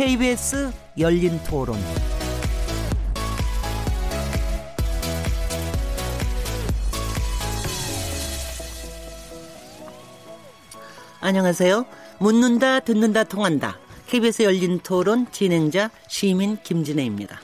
KBS 0.00 0.72
열린 0.96 1.38
토론. 1.44 1.76
안녕하세요. 11.20 11.84
묻는다, 12.18 12.80
듣는다, 12.80 13.24
통한다. 13.24 13.78
KBS 14.06 14.44
열린 14.44 14.78
토론 14.78 15.30
진행자 15.30 15.90
시민 16.08 16.56
김진혜입니다. 16.62 17.38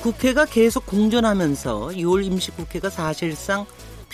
국회가 0.00 0.46
계속 0.46 0.86
공전하면서 0.86 1.88
6월 1.88 2.24
임시국회가 2.24 2.88
사실상 2.88 3.66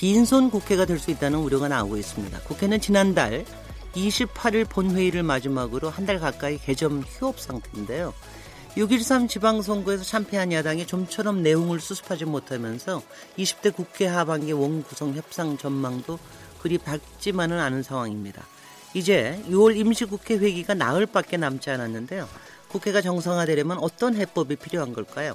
빈손 0.05 0.51
국회가 0.51 0.85
될 0.85 0.99
수 0.99 1.11
있다는 1.11 1.39
우려가 1.39 1.67
나오고 1.67 1.97
있습니다. 1.97 2.39
국회는 2.41 2.79
지난달 2.79 3.47
28일 3.95 4.69
본회의를 4.69 5.23
마지막으로 5.23 5.89
한 5.89 6.05
달 6.05 6.21
가까이 6.21 6.59
개점 6.59 7.01
휴업 7.01 7.41
상태인데요. 7.41 8.13
6.13 8.77 9.31
지방선거에서 9.31 10.05
참패한 10.05 10.53
야당이 10.53 10.87
좀처럼 10.87 11.43
내용을 11.43 11.81
수습하지 11.81 12.27
못하면서 12.27 13.01
20대 13.39 13.75
국회 13.75 14.07
하반기 14.07 14.53
원구성 14.53 15.15
협상 15.15 15.57
전망도 15.57 16.19
그리 16.61 16.77
밝지만은 16.77 17.59
않은 17.59 17.83
상황입니다. 17.83 18.45
이제 18.93 19.43
6월 19.49 19.75
임시국회 19.75 20.37
회기가 20.37 20.75
나흘밖에 20.75 21.39
남지 21.39 21.71
않았는데요. 21.71 22.29
국회가 22.69 23.01
정상화되려면 23.01 23.79
어떤 23.79 24.17
해법이 24.17 24.57
필요한 24.57 24.93
걸까요? 24.93 25.35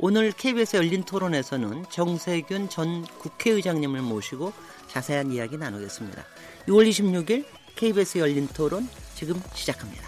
오늘 0.00 0.30
KBS 0.30 0.76
열린 0.76 1.02
토론에서는 1.02 1.86
정세균 1.90 2.68
전 2.68 3.02
국회의장님을 3.18 4.00
모시고 4.02 4.52
자세한 4.86 5.32
이야기 5.32 5.58
나누겠습니다. 5.58 6.24
6월 6.68 6.88
26일 6.88 7.44
KBS 7.74 8.18
열린 8.18 8.46
토론 8.46 8.88
지금 9.14 9.42
시작합니다. 9.54 10.06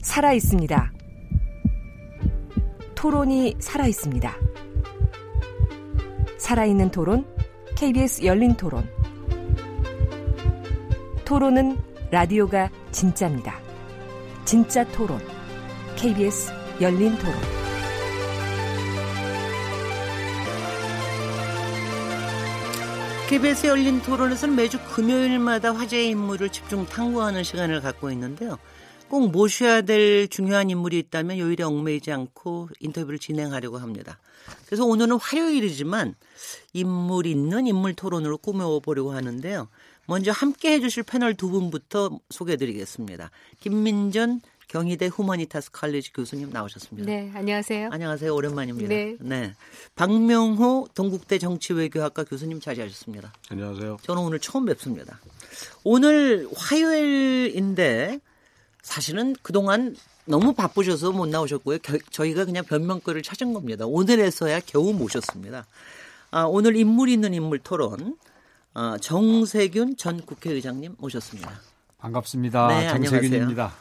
살아 0.00 0.32
있습니다. 0.32 0.92
토론이 2.94 3.56
살아 3.60 3.86
있습니다. 3.86 4.34
살아있는 6.38 6.90
토론, 6.90 7.26
KBS 7.76 8.24
열린 8.24 8.54
토론. 8.56 8.88
토론은 11.26 11.76
라디오가 12.10 12.70
진짜입니다. 12.92 13.60
진짜 14.44 14.84
토론. 14.92 15.20
KBS 15.96 16.50
열린 16.80 17.16
토론. 17.18 17.34
KBS 23.28 23.66
열린 23.66 24.00
토론에서는 24.00 24.56
매주 24.56 24.78
금요일마다 24.94 25.74
화제의 25.74 26.08
인물을 26.10 26.48
집중 26.48 26.86
탐구하는 26.86 27.44
시간을 27.44 27.82
갖고 27.82 28.10
있는데요. 28.10 28.56
꼭 29.08 29.30
모셔야 29.30 29.82
될 29.82 30.28
중요한 30.28 30.70
인물이 30.70 30.98
있다면 30.98 31.38
요일에 31.38 31.62
얽매이지 31.62 32.10
않고 32.10 32.70
인터뷰를 32.80 33.18
진행하려고 33.18 33.78
합니다. 33.78 34.18
그래서 34.66 34.84
오늘은 34.86 35.18
화요일이지만 35.18 36.14
인물 36.72 37.26
있는 37.26 37.66
인물 37.66 37.94
토론으로 37.94 38.38
꾸며보려고 38.38 39.12
하는데요. 39.12 39.68
먼저 40.08 40.32
함께 40.32 40.72
해주실 40.72 41.02
패널 41.02 41.34
두 41.34 41.50
분부터 41.50 42.18
소개해드리겠습니다. 42.30 43.30
김민전 43.60 44.40
경희대 44.68 45.08
후머니타스 45.08 45.70
칼리지 45.70 46.14
교수님 46.14 46.48
나오셨습니다. 46.48 47.10
네, 47.10 47.30
안녕하세요. 47.34 47.90
안녕하세요. 47.92 48.34
오랜만입니다. 48.34 48.88
네. 48.88 49.16
네. 49.20 49.54
박명호 49.96 50.88
동국대 50.94 51.38
정치외교학과 51.38 52.24
교수님 52.24 52.58
자리하셨습니다. 52.58 53.34
안녕하세요. 53.50 53.98
저는 54.02 54.22
오늘 54.22 54.38
처음 54.38 54.64
뵙습니다. 54.64 55.20
오늘 55.84 56.48
화요일인데 56.56 58.20
사실은 58.80 59.36
그동안 59.42 59.94
너무 60.24 60.54
바쁘셔서 60.54 61.12
못 61.12 61.26
나오셨고요. 61.28 61.80
겨, 61.82 61.98
저희가 62.10 62.46
그냥 62.46 62.64
변명거리를 62.64 63.22
찾은 63.22 63.52
겁니다. 63.52 63.84
오늘에서야 63.84 64.60
겨우 64.60 64.94
모셨습니다. 64.94 65.66
아, 66.30 66.44
오늘 66.44 66.76
인물 66.76 67.10
있는 67.10 67.34
인물 67.34 67.58
토론 67.58 67.92
어, 68.00 68.14
정세균 69.00 69.96
전 69.96 70.20
국회의장님 70.24 70.96
모셨습니다. 70.98 71.60
반갑습니다. 71.98 72.68
네, 72.68 72.88
정세균입니다. 72.88 73.74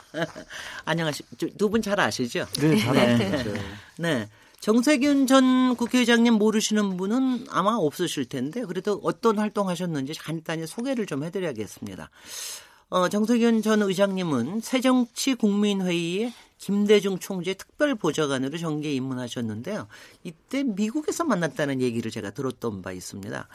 안녕하시. 0.85 1.24
두분 1.58 1.81
잘 1.81 2.00
아시죠? 2.00 2.46
네, 2.59 2.78
잘 2.78 2.96
네. 2.96 3.34
아시죠. 3.34 3.53
네. 3.97 4.30
정세균 4.59 5.28
전 5.28 5.75
국회의장님 5.75 6.34
모르시는 6.34 6.97
분은 6.97 7.46
아마 7.52 7.75
없으실 7.75 8.25
텐데 8.25 8.66
그래도 8.66 9.00
어떤 9.03 9.38
활동하셨는지 9.38 10.16
간단히 10.16 10.66
소개를 10.66 11.06
좀 11.06 11.24
해드려야겠습니다. 11.24 12.09
어, 12.89 13.09
정세균 13.09 13.61
전 13.61 13.81
의장님은 13.81 14.61
새정치국민회의에 14.61 16.31
김대중 16.57 17.19
총재 17.19 17.53
특별 17.53 17.95
보좌관으로 17.95 18.57
정계 18.57 18.93
입문하셨는데요. 18.93 19.87
이때 20.23 20.63
미국에서 20.63 21.25
만났다는 21.25 21.81
얘기를 21.81 22.09
제가 22.09 22.31
들었던 22.31 22.81
바 22.81 22.93
있습니다. 22.93 23.47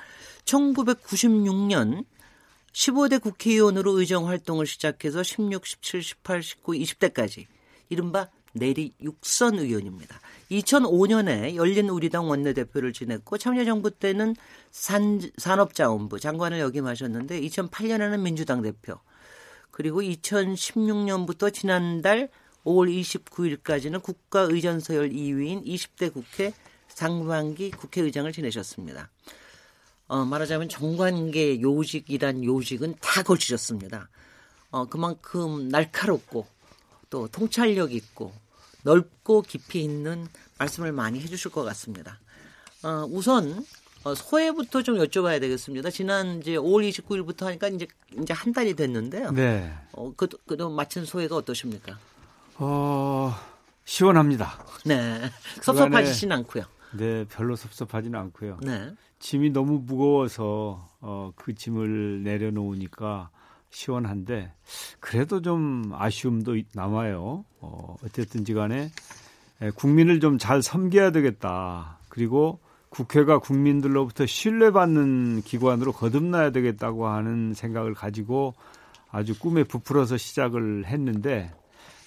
1996년 0.44 2.04
15대 2.74 3.22
국회의원으로 3.22 3.98
의정 3.98 4.28
활동을 4.28 4.66
시작해서 4.66 5.22
16, 5.22 5.66
17, 5.66 6.02
18, 6.02 6.42
19, 6.42 6.72
20대까지 6.72 7.46
이른바 7.88 8.28
내리 8.52 8.92
육선 9.00 9.58
의원입니다. 9.58 10.20
2005년에 10.50 11.54
열린 11.54 11.88
우리당 11.88 12.28
원내대표를 12.28 12.92
지냈고 12.92 13.38
참여정부 13.38 13.92
때는 13.92 14.36
산, 14.70 15.22
산업자원부 15.38 16.20
장관을 16.20 16.60
역임하셨는데 16.60 17.40
2008년에는 17.40 18.20
민주당 18.20 18.60
대표 18.60 19.00
그리고 19.72 20.02
2016년부터 20.02 21.52
지난달 21.52 22.28
5월 22.64 22.88
29일까지는 23.00 24.00
국가의전서열 24.02 25.10
2위인 25.10 25.66
20대 25.66 26.12
국회 26.12 26.54
상반기 26.86 27.70
국회의장을 27.70 28.30
지내셨습니다. 28.30 29.10
어, 30.06 30.24
말하자면 30.24 30.68
정관계 30.68 31.62
요직이란 31.62 32.44
요직은 32.44 32.96
다 33.00 33.22
걸치셨습니다. 33.22 34.08
어, 34.70 34.84
그만큼 34.86 35.68
날카롭고 35.68 36.46
또 37.10 37.28
통찰력 37.28 37.92
있고 37.94 38.32
넓고 38.84 39.42
깊이 39.42 39.82
있는 39.82 40.28
말씀을 40.58 40.92
많이 40.92 41.20
해주실 41.20 41.50
것 41.50 41.62
같습니다. 41.64 42.20
어, 42.82 43.06
우선 43.10 43.52
어, 43.52 43.62
소회부터 44.14 44.82
좀 44.82 44.96
여쭤봐야 44.98 45.40
되겠습니다. 45.40 45.90
지난 45.90 46.38
이제 46.38 46.56
5월 46.56 46.88
29일부터 46.90 47.44
하니까 47.44 47.68
이제 47.68 47.86
이제 48.20 48.32
한 48.34 48.52
달이 48.52 48.74
됐는데요. 48.74 49.30
네. 49.32 49.72
어, 49.92 50.12
그, 50.16 50.26
그도 50.46 50.70
마친 50.70 51.04
소회가 51.04 51.36
어떠십니까? 51.36 51.98
어, 52.56 53.34
시원합니다. 53.84 54.64
네. 54.84 55.20
섭섭하시진 55.62 56.32
않고요. 56.32 56.64
네, 56.98 57.24
별로 57.30 57.56
섭섭하지는 57.56 58.18
않고요. 58.18 58.58
네. 58.62 58.90
짐이 59.20 59.50
너무 59.50 59.78
무거워서 59.84 60.90
어, 61.00 61.32
그 61.36 61.54
짐을 61.54 62.22
내려놓으니까 62.24 63.30
시원한데 63.70 64.52
그래도 65.00 65.40
좀 65.40 65.92
아쉬움도 65.94 66.56
남아요. 66.74 67.44
어, 67.60 67.96
어쨌든지 68.04 68.52
간에 68.52 68.90
국민을 69.76 70.18
좀 70.20 70.38
잘 70.38 70.60
섬겨야 70.60 71.12
되겠다. 71.12 71.98
그리고 72.08 72.58
국회가 72.92 73.38
국민들로부터 73.38 74.26
신뢰받는 74.26 75.42
기관으로 75.46 75.92
거듭나야 75.92 76.50
되겠다고 76.50 77.06
하는 77.06 77.54
생각을 77.54 77.94
가지고 77.94 78.52
아주 79.10 79.38
꿈에 79.38 79.64
부풀어서 79.64 80.18
시작을 80.18 80.84
했는데 80.84 81.50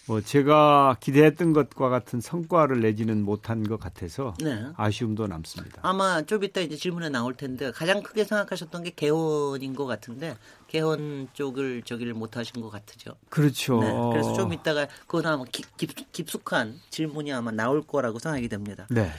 뭐 0.08 0.22
제가 0.22 0.98
기대했던 1.00 1.54
것과 1.54 1.90
같은 1.90 2.22
성과를 2.22 2.82
내지는 2.82 3.24
못한 3.24 3.68
것 3.68 3.80
같아서 3.80 4.36
네. 4.40 4.64
아쉬움도 4.78 5.26
남습니다. 5.26 5.80
아마 5.82 6.22
좀 6.22 6.44
이따 6.44 6.62
이제 6.62 6.76
질문에 6.76 7.10
나올 7.10 7.34
텐데 7.34 7.72
가장 7.72 8.04
크게 8.04 8.24
생각하셨던 8.24 8.84
게 8.84 8.92
개헌인 8.96 9.74
것 9.74 9.88
같은데 9.88 10.38
개헌 10.68 11.30
쪽을 11.34 11.82
저기를 11.82 12.14
못 12.14 12.38
하신 12.38 12.62
것 12.62 12.70
같으죠. 12.70 13.16
그렇죠. 13.30 13.80
네. 13.80 13.92
그래서 14.12 14.34
좀 14.34 14.54
이따가 14.54 14.86
그건 15.08 15.26
아마 15.26 15.46
깊, 15.52 15.66
깊숙한 16.12 16.80
질문이 16.92 17.34
아마 17.34 17.50
나올 17.50 17.82
거라고 17.82 18.20
생각이 18.20 18.48
됩니다. 18.50 18.86
네. 18.92 19.10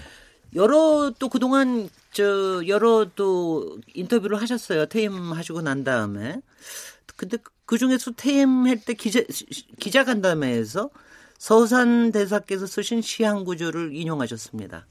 여러 0.54 1.12
또 1.18 1.28
그동안 1.28 1.88
저 2.12 2.66
여러 2.66 3.06
또 3.14 3.78
인터뷰를 3.94 4.40
하셨어요. 4.40 4.86
퇴임하시고 4.86 5.62
난 5.62 5.84
다음에. 5.84 6.40
근데 7.16 7.38
그 7.64 7.78
중에서 7.78 8.12
퇴임할 8.12 8.80
때 8.84 8.94
기자 8.94 9.20
기자 9.78 10.04
간담회에서 10.04 10.90
서산 11.38 12.12
대사께서 12.12 12.66
쓰신 12.66 13.02
시향 13.02 13.44
구조를 13.44 13.94
인용하셨습니다. 13.94 14.86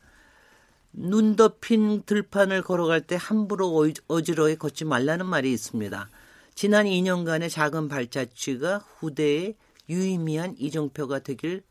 눈 0.94 1.36
덮인 1.36 2.04
들판을 2.06 2.62
걸어갈 2.62 3.02
때 3.02 3.18
함부로 3.20 3.88
어지러이 4.08 4.56
걷지 4.58 4.86
말라는 4.86 5.26
말이 5.26 5.52
있습니다. 5.52 6.10
지난 6.54 6.86
2년간의 6.86 7.50
작은 7.50 7.90
발자취가 7.90 8.86
후대에 9.00 9.56
유의미한 9.90 10.56
이정표가 10.58 11.20
되길 11.20 11.64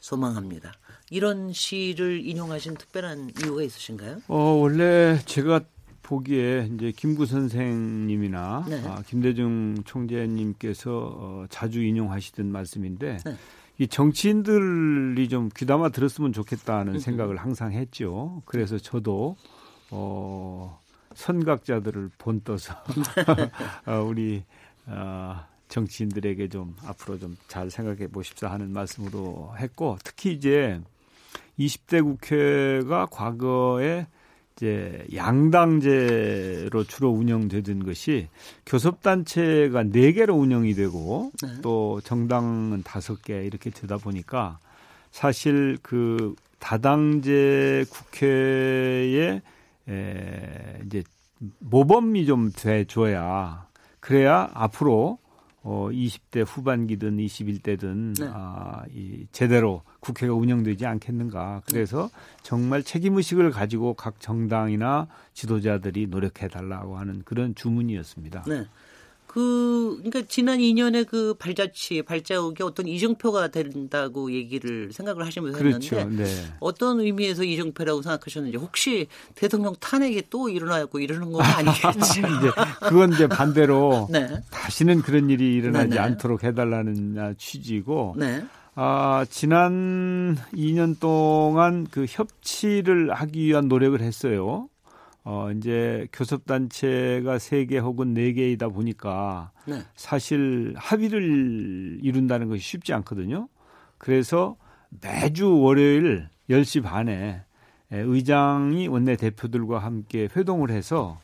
소망합니다. 0.00 0.74
이런 1.10 1.52
시를 1.52 2.26
인용하신 2.26 2.74
특별한 2.74 3.32
이유가 3.42 3.62
있으신가요? 3.62 4.22
어, 4.28 4.36
원래 4.36 5.18
제가 5.24 5.60
보기에 6.02 6.70
이제 6.74 6.92
김구 6.92 7.26
선생님이나 7.26 8.64
네. 8.68 8.82
아, 8.86 9.02
김대중 9.06 9.82
총재님께서 9.84 10.90
어, 10.92 11.46
자주 11.48 11.82
인용하시던 11.82 12.50
말씀인데 12.50 13.18
네. 13.24 13.36
이 13.78 13.88
정치인들이 13.88 15.28
좀 15.28 15.50
귀담아 15.54 15.90
들었으면 15.90 16.32
좋겠다는 16.32 16.94
음. 16.94 16.98
생각을 16.98 17.36
항상 17.36 17.72
했죠. 17.72 18.42
그래서 18.46 18.78
저도 18.78 19.36
어, 19.90 20.80
선각자들을 21.14 22.10
본떠서 22.18 22.74
어, 23.86 24.00
우리 24.06 24.44
어, 24.86 25.40
정치인들에게 25.68 26.48
좀 26.48 26.76
앞으로 26.84 27.18
좀 27.18 27.36
잘 27.48 27.70
생각해 27.70 28.08
보십사 28.08 28.50
하는 28.50 28.72
말씀으로 28.72 29.54
했고 29.58 29.98
특히 30.04 30.32
이제 30.32 30.80
20대 31.58 32.02
국회가 32.02 33.06
과거에 33.06 34.06
이제 34.56 35.06
양당제로 35.14 36.84
주로 36.84 37.10
운영되던 37.10 37.84
것이 37.84 38.28
교섭단체가 38.64 39.84
4개로 39.84 40.38
운영이 40.38 40.74
되고 40.74 41.30
네. 41.42 41.60
또 41.60 42.00
정당은 42.02 42.82
5개 42.82 43.46
이렇게 43.46 43.70
되다 43.70 43.98
보니까 43.98 44.58
사실 45.10 45.78
그 45.82 46.34
다당제 46.58 47.84
국회에 47.90 49.42
에 49.88 50.80
이제 50.86 51.04
모범이 51.58 52.24
좀 52.26 52.50
돼줘야 52.50 53.66
그래야 54.00 54.50
앞으로 54.54 55.18
어 55.68 55.88
20대 55.90 56.44
후반기든 56.46 57.16
21대든 57.16 58.20
네. 58.20 58.30
아, 58.32 58.84
이 58.94 59.26
제대로 59.32 59.82
국회가 59.98 60.32
운영되지 60.32 60.86
않겠는가. 60.86 61.62
그래서 61.66 62.08
정말 62.44 62.84
책임 62.84 63.16
의식을 63.16 63.50
가지고 63.50 63.94
각 63.94 64.20
정당이나 64.20 65.08
지도자들이 65.34 66.06
노력해 66.06 66.46
달라고 66.46 66.98
하는 66.98 67.22
그런 67.24 67.52
주문이었습니다. 67.56 68.44
네. 68.46 68.64
그 69.36 69.96
그러니까 69.98 70.22
지난 70.26 70.60
2년에 70.60 71.06
그 71.06 71.34
발자취 71.34 72.00
발자국이 72.00 72.62
어떤 72.62 72.88
이정표가 72.88 73.48
된다고 73.48 74.32
얘기를 74.32 74.90
생각을 74.90 75.26
하시면서 75.26 75.58
그렇죠. 75.58 75.96
했는데 75.96 76.24
네. 76.24 76.44
어떤 76.58 77.00
의미에서 77.00 77.44
이정표라고 77.44 78.00
생각하셨는지 78.00 78.56
혹시 78.56 79.08
대통령 79.34 79.74
탄핵이 79.78 80.22
또 80.30 80.48
일어나고 80.48 81.00
이러는 81.00 81.32
건 81.32 81.44
아니겠지? 81.44 82.20
이제 82.24 82.50
그건 82.80 83.12
이제 83.12 83.26
반대로 83.26 84.08
네. 84.10 84.26
다시는 84.50 85.02
그런 85.02 85.28
일이 85.28 85.52
일어나지 85.52 85.90
네네. 85.90 86.00
않도록 86.00 86.42
해달라는 86.42 87.36
취지고. 87.36 88.14
네. 88.16 88.42
아, 88.74 89.26
지난 89.28 90.38
2년 90.54 90.98
동안 90.98 91.86
그 91.90 92.06
협치를 92.08 93.12
하기 93.12 93.44
위한 93.44 93.68
노력을 93.68 94.00
했어요. 94.00 94.70
어, 95.28 95.50
이제 95.50 96.06
교섭단체가 96.12 97.40
세개 97.40 97.78
혹은 97.78 98.14
네 98.14 98.32
개이다 98.32 98.68
보니까 98.68 99.50
네. 99.64 99.82
사실 99.96 100.72
합의를 100.76 101.98
이룬다는 102.00 102.48
것이 102.48 102.62
쉽지 102.62 102.92
않거든요. 102.94 103.48
그래서 103.98 104.56
매주 105.02 105.58
월요일 105.58 106.28
10시 106.48 106.84
반에 106.84 107.42
의장이 107.90 108.86
원내 108.86 109.16
대표들과 109.16 109.80
함께 109.80 110.28
회동을 110.36 110.70
해서 110.70 111.18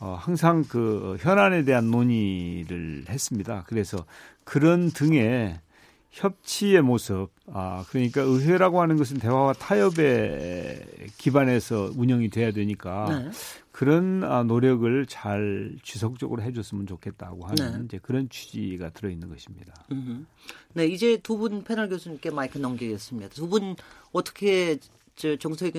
어, 0.00 0.16
항상 0.18 0.64
그 0.68 1.16
현안에 1.20 1.62
대한 1.62 1.88
논의를 1.92 3.04
했습니다. 3.08 3.62
그래서 3.68 4.04
그런 4.42 4.90
등의 4.90 5.60
협치의 6.10 6.80
모습, 6.82 7.28
아, 7.46 7.84
그러니까 7.90 8.22
의회라고 8.22 8.80
하는 8.80 8.96
것은 8.96 9.18
대화와 9.18 9.52
타협에 9.54 10.82
기반해서 11.18 11.92
운영이 11.96 12.30
돼야 12.30 12.52
되니까 12.52 13.06
네. 13.24 13.30
그런 13.70 14.24
아, 14.24 14.42
노력을 14.42 15.04
잘 15.06 15.76
지속적으로 15.82 16.42
해줬으면 16.42 16.86
좋겠다고 16.86 17.46
하는 17.46 17.78
네. 17.80 17.84
이제 17.84 17.98
그런 18.02 18.28
취지가 18.30 18.90
들어있는 18.90 19.28
것입니다. 19.28 19.74
음흠. 19.92 20.24
네, 20.74 20.86
이제 20.86 21.18
두 21.18 21.36
분 21.36 21.62
패널 21.64 21.88
교수님께 21.90 22.30
마이크 22.30 22.56
넘기겠습니다. 22.58 23.28
두 23.34 23.48
분 23.48 23.76
어떻게 24.12 24.78
저 25.16 25.36
정서익 25.36 25.74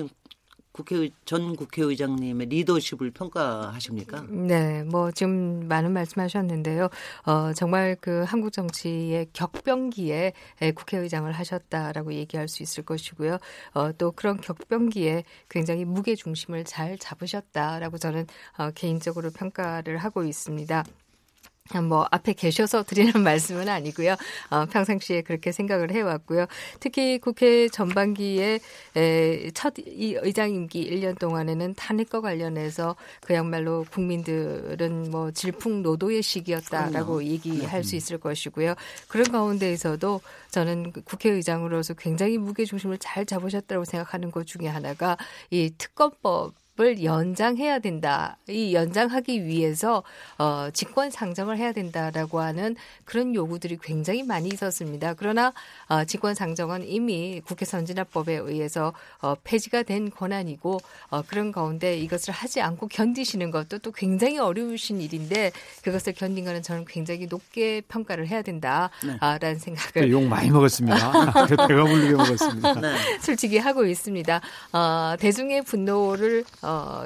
국회 0.78 1.10
전 1.24 1.56
국회의장님의 1.56 2.46
리더십을 2.46 3.10
평가하십니까? 3.10 4.24
네, 4.28 4.84
뭐 4.84 5.10
지금 5.10 5.66
많은 5.66 5.92
말씀하셨는데요. 5.92 6.88
어, 7.24 7.52
정말 7.52 7.96
그 8.00 8.22
한국 8.24 8.52
정치의 8.52 9.26
격변기에 9.32 10.34
국회의장을 10.76 11.32
하셨다라고 11.32 12.12
얘기할 12.12 12.46
수 12.46 12.62
있을 12.62 12.84
것이고요. 12.84 13.38
어, 13.74 13.90
또 13.98 14.12
그런 14.12 14.40
격변기에 14.40 15.24
굉장히 15.48 15.84
무게 15.84 16.14
중심을 16.14 16.62
잘 16.62 16.96
잡으셨다라고 16.96 17.98
저는 17.98 18.28
어, 18.58 18.70
개인적으로 18.70 19.30
평가를 19.30 19.98
하고 19.98 20.22
있습니다. 20.22 20.84
뭐 21.88 22.06
앞에 22.10 22.32
계셔서 22.34 22.82
드리는 22.84 23.12
말씀은 23.22 23.68
아니고요. 23.68 24.16
어, 24.50 24.66
평상시에 24.66 25.22
그렇게 25.22 25.50
생각을 25.52 25.90
해왔고요. 25.92 26.46
특히 26.80 27.18
국회 27.18 27.68
전반기에 27.68 28.60
에, 28.96 29.50
첫 29.52 29.74
이 29.98 30.16
의장 30.20 30.50
임기 30.50 30.90
1년 30.90 31.18
동안에는 31.18 31.74
탄핵과 31.74 32.20
관련해서 32.20 32.96
그야말로 33.20 33.84
국민들은 33.90 35.10
뭐 35.10 35.30
질풍노도의 35.30 36.22
시기였다라고 36.22 37.14
그럼요. 37.16 37.24
얘기할 37.24 37.82
네. 37.82 37.88
수 37.88 37.96
있을 37.96 38.18
것이고요. 38.18 38.74
그런 39.08 39.30
가운데에서도 39.30 40.20
저는 40.50 40.92
국회의장으로서 40.92 41.94
굉장히 41.94 42.38
무게 42.38 42.64
중심을 42.64 42.98
잘 42.98 43.26
잡으셨다고 43.26 43.84
생각하는 43.84 44.30
것 44.30 44.46
중에 44.46 44.66
하나가 44.68 45.16
이 45.50 45.72
특검법 45.78 46.54
을 46.80 47.02
연장해야 47.02 47.80
된다. 47.80 48.36
이 48.48 48.72
연장하기 48.72 49.44
위해서 49.46 50.04
어 50.38 50.68
직권 50.72 51.10
상정을 51.10 51.58
해야 51.58 51.72
된다라고 51.72 52.38
하는 52.38 52.76
그런 53.04 53.34
요구들이 53.34 53.78
굉장히 53.82 54.22
많이 54.22 54.48
있었습니다. 54.48 55.14
그러나 55.14 55.52
어 55.88 56.04
직권 56.04 56.36
상정은 56.36 56.86
이미 56.86 57.42
국회 57.44 57.64
선진화법에 57.64 58.34
의해서 58.34 58.92
어 59.20 59.34
폐지가 59.42 59.82
된 59.82 60.08
권한이고 60.08 60.78
어 61.10 61.22
그런 61.22 61.50
가운데 61.50 61.98
이것을 61.98 62.32
하지 62.32 62.60
않고 62.60 62.86
견디시는 62.86 63.50
것도 63.50 63.78
또 63.78 63.90
굉장히 63.90 64.38
어려우신 64.38 65.00
일인데 65.00 65.50
그것을 65.82 66.12
견딘 66.12 66.44
거는 66.44 66.62
저는 66.62 66.84
굉장히 66.86 67.26
높게 67.26 67.80
평가를 67.88 68.28
해야 68.28 68.42
된다라는 68.42 69.38
네. 69.40 69.54
생각을 69.56 70.06
네, 70.06 70.10
욕 70.10 70.22
많이 70.22 70.48
먹었습니다. 70.50 71.46
배가 71.66 71.84
불리게 71.84 72.12
먹었습니다. 72.12 72.74
네. 72.74 72.94
솔직히 73.20 73.58
하고 73.58 73.84
있습니다. 73.84 74.40
어 74.72 75.16
대중의 75.18 75.62
분노를 75.62 76.44
어, 76.68 77.04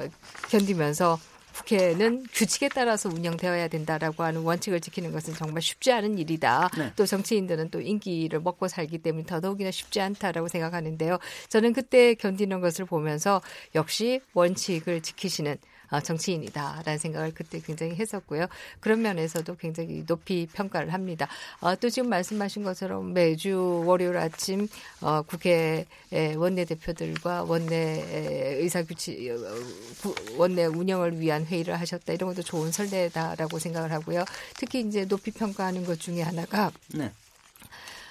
견디면서 0.49 1.19
국회는 1.53 2.25
규칙에 2.33 2.67
따라서 2.67 3.09
운영되어야 3.09 3.67
된다라고 3.67 4.23
하는 4.23 4.41
원칙을 4.41 4.81
지키는 4.81 5.11
것은 5.11 5.35
정말 5.35 5.61
쉽지 5.61 5.91
않은 5.91 6.17
일이다. 6.17 6.69
네. 6.77 6.91
또 6.95 7.05
정치인들은 7.05 7.69
또 7.69 7.79
인기를 7.79 8.39
먹고 8.41 8.67
살기 8.67 8.97
때문에 8.97 9.25
더더욱이나 9.25 9.71
쉽지 9.71 10.01
않다라고 10.01 10.47
생각하는데요. 10.47 11.19
저는 11.49 11.73
그때 11.73 12.15
견디는 12.15 12.59
것을 12.59 12.85
보면서 12.85 13.41
역시 13.75 14.19
원칙을 14.33 15.01
지키시는 15.01 15.53
아, 15.53 15.72
정치인이다라는 16.01 16.97
생각을 16.97 17.33
그때 17.33 17.59
굉장히 17.59 17.95
했었고요. 17.95 18.47
그런 18.79 19.01
면에서도 19.01 19.55
굉장히 19.55 20.05
높이 20.05 20.47
평가를 20.51 20.93
합니다. 20.93 21.27
어, 21.59 21.75
또 21.75 21.89
지금 21.89 22.09
말씀하신 22.09 22.63
것처럼 22.63 23.13
매주 23.13 23.83
월요일 23.85 24.17
아침 24.17 24.67
어, 25.01 25.21
국회 25.21 25.85
원내대표들과 26.11 27.43
원내 27.43 28.57
의사규칙 28.59 29.31
어, 29.31 30.13
원내 30.37 30.65
운영을 30.65 31.19
위한 31.19 31.45
회의를 31.45 31.79
하셨다 31.79 32.13
이런 32.13 32.29
것도 32.29 32.43
좋은 32.43 32.71
선례다라고 32.71 33.59
생각을 33.59 33.91
하고요. 33.91 34.25
특히 34.57 34.81
이제 34.81 35.05
높이 35.05 35.31
평가하는 35.31 35.85
것 35.85 35.99
중에 35.99 36.21
하나가 36.21 36.71
네. 36.93 37.11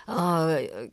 어, 0.07 0.47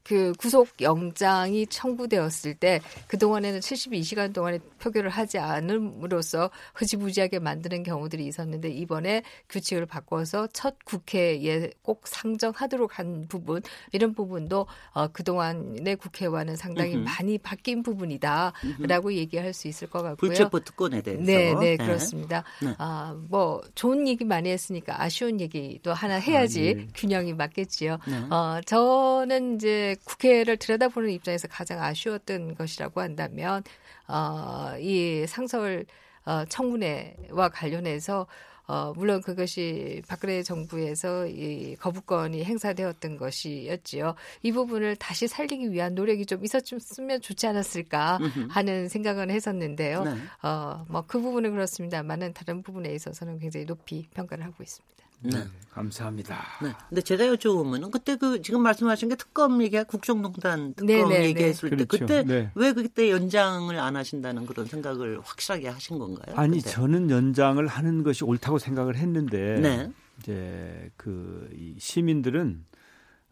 그 0.03 0.33
구속 0.37 0.69
영장이 0.81 1.67
청구되었을 1.67 2.55
때 2.55 2.81
그동안에는 3.07 3.59
72시간 3.59 4.33
동안에 4.33 4.59
표결을 4.79 5.09
하지 5.09 5.39
않음으로써 5.39 6.49
흐지부지하게 6.73 7.39
만드는 7.39 7.83
경우들이 7.83 8.25
있었는데 8.25 8.69
이번에 8.69 9.23
규칙을 9.49 9.85
바꿔서 9.85 10.47
첫 10.53 10.75
국회에 10.85 11.71
꼭 11.81 12.07
상정하도록 12.07 12.99
한 12.99 13.25
부분 13.27 13.61
이런 13.91 14.13
부분도 14.13 14.67
어, 14.91 15.07
그동안의 15.07 15.95
국회와는 15.97 16.55
상당히 16.55 16.95
음흠. 16.95 17.03
많이 17.03 17.37
바뀐 17.37 17.83
부분이다라고 17.83 19.13
얘기할 19.13 19.53
수 19.53 19.67
있을 19.67 19.89
것 19.89 20.01
같고요. 20.01 20.29
불체포 20.29 20.59
특권에 20.61 21.01
대해서. 21.01 21.23
네, 21.23 21.53
네, 21.53 21.59
네. 21.59 21.77
그렇습니다. 21.77 22.43
네. 22.61 22.73
아, 22.77 23.15
뭐 23.29 23.61
좋은 23.75 24.07
얘기 24.07 24.23
많이 24.25 24.49
했으니까 24.49 25.01
아쉬운 25.01 25.39
얘기도 25.39 25.93
하나 25.93 26.15
해야지 26.15 26.59
아, 26.59 26.79
예. 26.81 26.87
균형이 26.93 27.33
맞겠지요. 27.33 27.97
네. 28.07 28.17
어, 28.29 28.59
저 28.65 28.98
저는 28.99 29.55
이제 29.55 29.95
국회를 30.03 30.57
들여다보는 30.57 31.11
입장에서 31.11 31.47
가장 31.47 31.81
아쉬웠던 31.81 32.55
것이라고 32.55 32.99
한다면 32.99 33.63
어, 34.07 34.73
이 34.79 35.25
상설 35.27 35.85
어, 36.25 36.43
청문회와 36.45 37.49
관련해서 37.49 38.27
어, 38.67 38.93
물론 38.95 39.21
그것이 39.21 40.03
박근혜 40.07 40.43
정부에서 40.43 41.27
이 41.27 41.75
거부권이 41.79 42.43
행사되었던 42.43 43.17
것이었지요. 43.17 44.15
이 44.43 44.51
부분을 44.51 44.95
다시 44.97 45.27
살리기 45.27 45.71
위한 45.71 45.95
노력이 45.95 46.25
좀 46.25 46.43
있었으면 46.43 47.21
좋지 47.21 47.47
않았을까 47.47 48.19
하는 48.49 48.89
생각은 48.89 49.31
했었는데요. 49.31 50.03
네. 50.03 50.11
어, 50.43 50.85
뭐 50.89 51.03
그 51.07 51.19
부분은 51.19 51.51
그렇습니다만은 51.51 52.33
다른 52.33 52.61
부분에 52.61 52.93
있어서는 52.93 53.39
굉장히 53.39 53.65
높이 53.65 54.07
평가를 54.13 54.43
하고 54.45 54.61
있습니다. 54.61 54.98
네. 55.21 55.31
네. 55.31 55.43
감사합니다. 55.71 56.37
네. 56.61 56.73
근데 56.89 57.01
제가 57.01 57.25
여쭤보면 57.25 57.91
그때 57.91 58.15
그 58.15 58.41
지금 58.41 58.61
말씀하신 58.63 59.09
게 59.09 59.15
특검 59.15 59.61
얘기가 59.61 59.83
국정농단 59.83 60.73
특검 60.73 60.87
네네, 60.87 61.07
네, 61.07 61.25
얘기했을 61.27 61.69
네. 61.69 61.77
때 61.77 61.85
그렇죠. 61.85 62.05
그때 62.05 62.23
네. 62.23 62.51
왜 62.55 62.73
그때 62.73 63.09
연장을 63.11 63.77
안 63.79 63.95
하신다는 63.95 64.45
그런 64.45 64.65
생각을 64.65 65.19
확실하게 65.23 65.69
하신 65.69 65.99
건가요? 65.99 66.35
아니 66.35 66.57
그때? 66.57 66.71
저는 66.71 67.09
연장을 67.09 67.65
하는 67.65 68.03
것이 68.03 68.25
옳다고 68.25 68.59
생각을 68.59 68.97
했는데 68.97 69.59
네. 69.59 69.91
이제 70.19 70.91
그 70.97 71.49
시민들은 71.77 72.65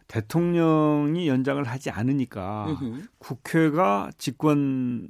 대통령이 0.07 1.27
연장을 1.27 1.61
하지 1.65 1.89
않으니까 1.89 2.67
으흠. 2.69 3.07
국회가 3.17 4.09
직권으로 4.17 5.09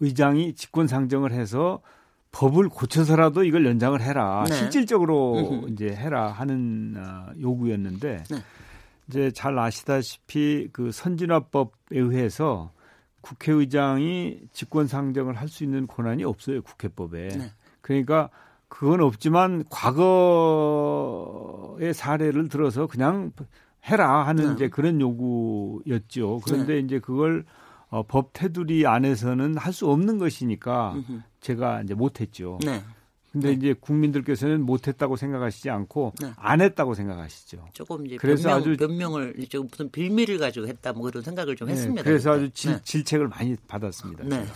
의장이 0.00 0.54
직권 0.54 0.86
상정을 0.86 1.32
해서 1.32 1.82
법을 2.38 2.68
고쳐서라도 2.68 3.42
이걸 3.42 3.66
연장을 3.66 4.00
해라. 4.00 4.44
네. 4.48 4.54
실질적으로 4.54 5.34
으흠. 5.38 5.68
이제 5.70 5.88
해라 5.88 6.28
하는 6.30 6.94
어, 6.96 7.32
요구였는데 7.40 8.22
네. 8.30 8.36
이제 9.08 9.32
잘 9.32 9.58
아시다시피 9.58 10.68
그 10.72 10.92
선진화법에 10.92 11.72
의해서 11.90 12.70
국회의장이 13.22 14.38
직권 14.52 14.86
상정을 14.86 15.34
할 15.34 15.48
수 15.48 15.64
있는 15.64 15.88
권한이 15.88 16.22
없어요 16.22 16.62
국회법에. 16.62 17.28
네. 17.28 17.50
그러니까 17.80 18.30
그건 18.68 19.00
없지만 19.00 19.64
과거의 20.58 21.92
사례를 21.92 22.48
들어서 22.48 22.86
그냥 22.86 23.32
해라 23.84 24.26
하는 24.26 24.46
네. 24.48 24.52
이제 24.54 24.68
그런 24.68 25.00
요구였죠. 25.00 26.42
그런데 26.44 26.74
네. 26.74 26.78
이제 26.80 27.00
그걸 27.00 27.44
어, 27.90 28.02
법 28.04 28.30
테두리 28.32 28.86
안에서는 28.86 29.56
할 29.56 29.72
수 29.72 29.90
없는 29.90 30.18
것이니까 30.18 30.92
음흠. 30.94 31.20
제가 31.40 31.82
이제 31.82 31.94
못했죠. 31.94 32.58
네. 32.64 32.82
근데 33.32 33.48
네. 33.48 33.54
이제 33.54 33.74
국민들께서는 33.78 34.62
못했다고 34.62 35.16
생각하시지 35.16 35.68
않고 35.68 36.14
네. 36.20 36.32
안 36.36 36.62
했다고 36.62 36.94
생각하시죠. 36.94 37.68
조금 37.74 38.06
이제 38.06 38.16
그래서 38.16 38.48
변명, 38.48 38.58
아주 38.58 38.76
변명을 38.76 39.46
좀 39.50 39.68
무슨 39.70 39.90
빌미를 39.90 40.38
가지고 40.38 40.66
했다 40.66 40.94
뭐 40.94 41.02
그런 41.02 41.22
생각을 41.22 41.54
좀 41.54 41.68
네, 41.68 41.74
했습니다. 41.74 42.02
그래서 42.02 42.32
아주 42.32 42.50
질, 42.50 42.72
네. 42.72 42.80
질책을 42.82 43.28
많이 43.28 43.54
받았습니다. 43.68 44.24
네. 44.24 44.46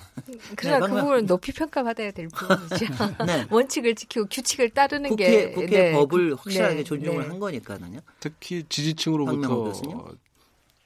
그러나 0.57 0.87
그 0.87 0.95
부분은 0.95 1.27
높이 1.27 1.53
평가받아야 1.53 2.13
될 2.13 2.29
부분이죠. 2.29 2.87
네. 3.27 3.47
원칙을 3.51 3.95
지키고 3.95 4.27
규칙을 4.27 4.71
따르는 4.71 5.11
국회, 5.11 5.31
게 5.31 5.51
국회 5.53 5.67
네. 5.67 5.93
법을 5.93 6.35
확실하게 6.37 6.83
존중을 6.83 7.29
한 7.29 7.39
거니까는요. 7.39 8.01
특히 8.21 8.65
지지층으로부터 8.69 9.73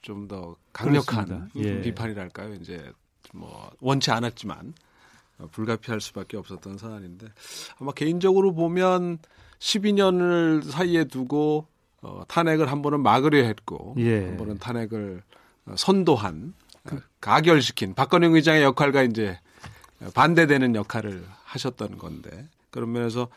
좀 0.03 0.29
더 0.29 0.57
강력한 0.73 1.51
예. 1.57 1.81
비판이랄까요. 1.81 2.55
이제 2.55 2.93
뭐 3.33 3.71
원치 3.81 4.11
않았지만 4.13 4.75
불가피할 5.51 6.01
수밖에 6.01 6.37
없었던 6.37 6.79
사안인데 6.79 7.27
아마 7.79 7.93
개인적으로 7.93 8.55
보면 8.55 9.19
12년을 9.59 10.63
사이에 10.65 11.05
두고 11.05 11.67
어, 12.03 12.23
탄핵을 12.29 12.71
한 12.71 12.83
번은 12.83 13.01
막으려 13.01 13.45
했고 13.45 13.95
예. 13.99 14.27
한 14.27 14.37
번은 14.37 14.59
탄핵을 14.59 15.23
어, 15.67 15.75
선도한 15.77 16.55
그, 16.85 17.01
가결시킨 17.21 17.95
박건영 17.95 18.35
의장의 18.35 18.63
역할과 18.63 19.03
이제 19.03 19.39
반대되는 20.15 20.75
역할을 20.75 21.25
하셨던 21.45 21.99
건데 21.99 22.49
그런 22.71 22.93
면에서 22.93 23.29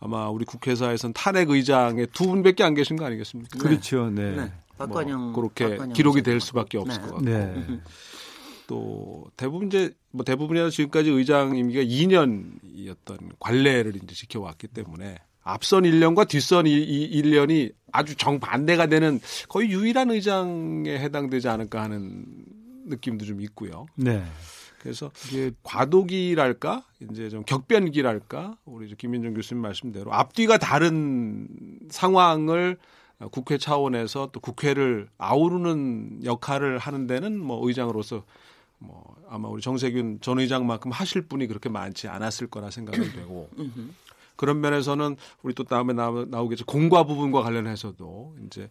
아마 0.00 0.28
우리 0.28 0.44
국회사에서는 0.44 1.12
탄핵 1.12 1.50
의장의 1.50 2.08
두 2.12 2.26
분밖에 2.26 2.64
안 2.64 2.74
계신 2.74 2.96
거 2.96 3.04
아니겠습니까? 3.04 3.58
그렇죠. 3.58 4.10
네. 4.10 4.36
네. 4.36 4.52
박관영 4.78 5.20
뭐 5.20 5.32
그렇게 5.34 5.70
박관영 5.70 5.92
기록이 5.92 6.22
될 6.22 6.40
수밖에 6.40 6.78
없을 6.78 7.00
네. 7.00 7.08
것 7.08 7.14
같고 7.14 7.24
네. 7.24 7.80
또 8.68 9.24
대부분 9.36 9.66
이제 9.66 9.92
뭐 10.12 10.24
대부분이나 10.24 10.70
지금까지 10.70 11.10
의장 11.10 11.56
임기가 11.56 11.82
2년이었던 11.82 13.30
관례를 13.40 13.96
이제 13.96 14.14
지켜왔기 14.14 14.68
때문에 14.68 15.16
앞선 15.42 15.84
1년과 15.84 16.28
뒤선 16.28 16.66
1년이 16.66 17.72
아주 17.90 18.14
정반대가 18.14 18.86
되는 18.86 19.18
거의 19.48 19.70
유일한 19.70 20.10
의장에 20.10 20.98
해당되지 20.98 21.48
않을까 21.48 21.82
하는 21.82 22.26
느낌도 22.84 23.24
좀 23.24 23.40
있고요. 23.40 23.86
네. 23.96 24.22
그래서 24.80 25.10
이게 25.28 25.50
과도기랄까 25.62 26.84
이제 27.10 27.30
좀 27.30 27.44
격변기랄까 27.44 28.58
우리 28.66 28.94
김민정 28.94 29.32
교수님 29.32 29.62
말씀대로 29.62 30.12
앞뒤가 30.12 30.58
다른 30.58 31.48
상황을 31.88 32.76
국회 33.32 33.56
차원에서 33.56 34.28
또 34.32 34.40
국회를 34.40 35.08
아우르는 35.16 36.20
역할을 36.24 36.78
하는 36.78 37.06
데는 37.06 37.40
뭐 37.40 37.66
의장으로서 37.66 38.24
뭐 38.78 39.16
아마 39.28 39.48
우리 39.48 39.60
정세균 39.60 40.20
전 40.20 40.38
의장만큼 40.38 40.90
하실 40.90 41.22
분이 41.22 41.46
그렇게 41.46 41.68
많지 41.68 42.08
않았을 42.08 42.46
거라 42.48 42.70
생각이 42.70 42.98
되고 43.12 43.50
그런 44.36 44.60
면에서는 44.60 45.16
우리 45.42 45.54
또 45.54 45.64
다음에 45.64 45.92
나오겠죠 45.92 46.64
공과 46.64 47.04
부분과 47.04 47.42
관련해서도 47.42 48.36
이제 48.46 48.70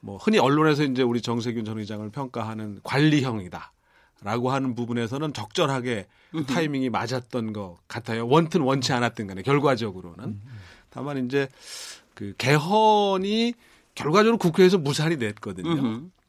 뭐 0.00 0.16
흔히 0.16 0.38
언론에서 0.38 0.82
이제 0.84 1.02
우리 1.02 1.22
정세균 1.22 1.64
전 1.64 1.78
의장을 1.78 2.08
평가하는 2.10 2.80
관리형이다. 2.82 3.72
라고 4.22 4.50
하는 4.50 4.74
부분에서는 4.74 5.34
적절하게 5.34 6.06
그 6.30 6.46
타이밍이 6.46 6.88
맞았던 6.88 7.52
것 7.52 7.76
같아요. 7.86 8.26
원튼 8.26 8.62
원치 8.62 8.92
않았던 8.94 9.26
간에 9.26 9.42
결과적으로는. 9.42 10.40
다만 10.88 11.26
이제 11.26 11.46
그 12.14 12.32
개헌이 12.38 13.52
결과적으로 13.94 14.38
국회에서 14.38 14.78
무산이 14.78 15.18
됐거든요. 15.18 15.70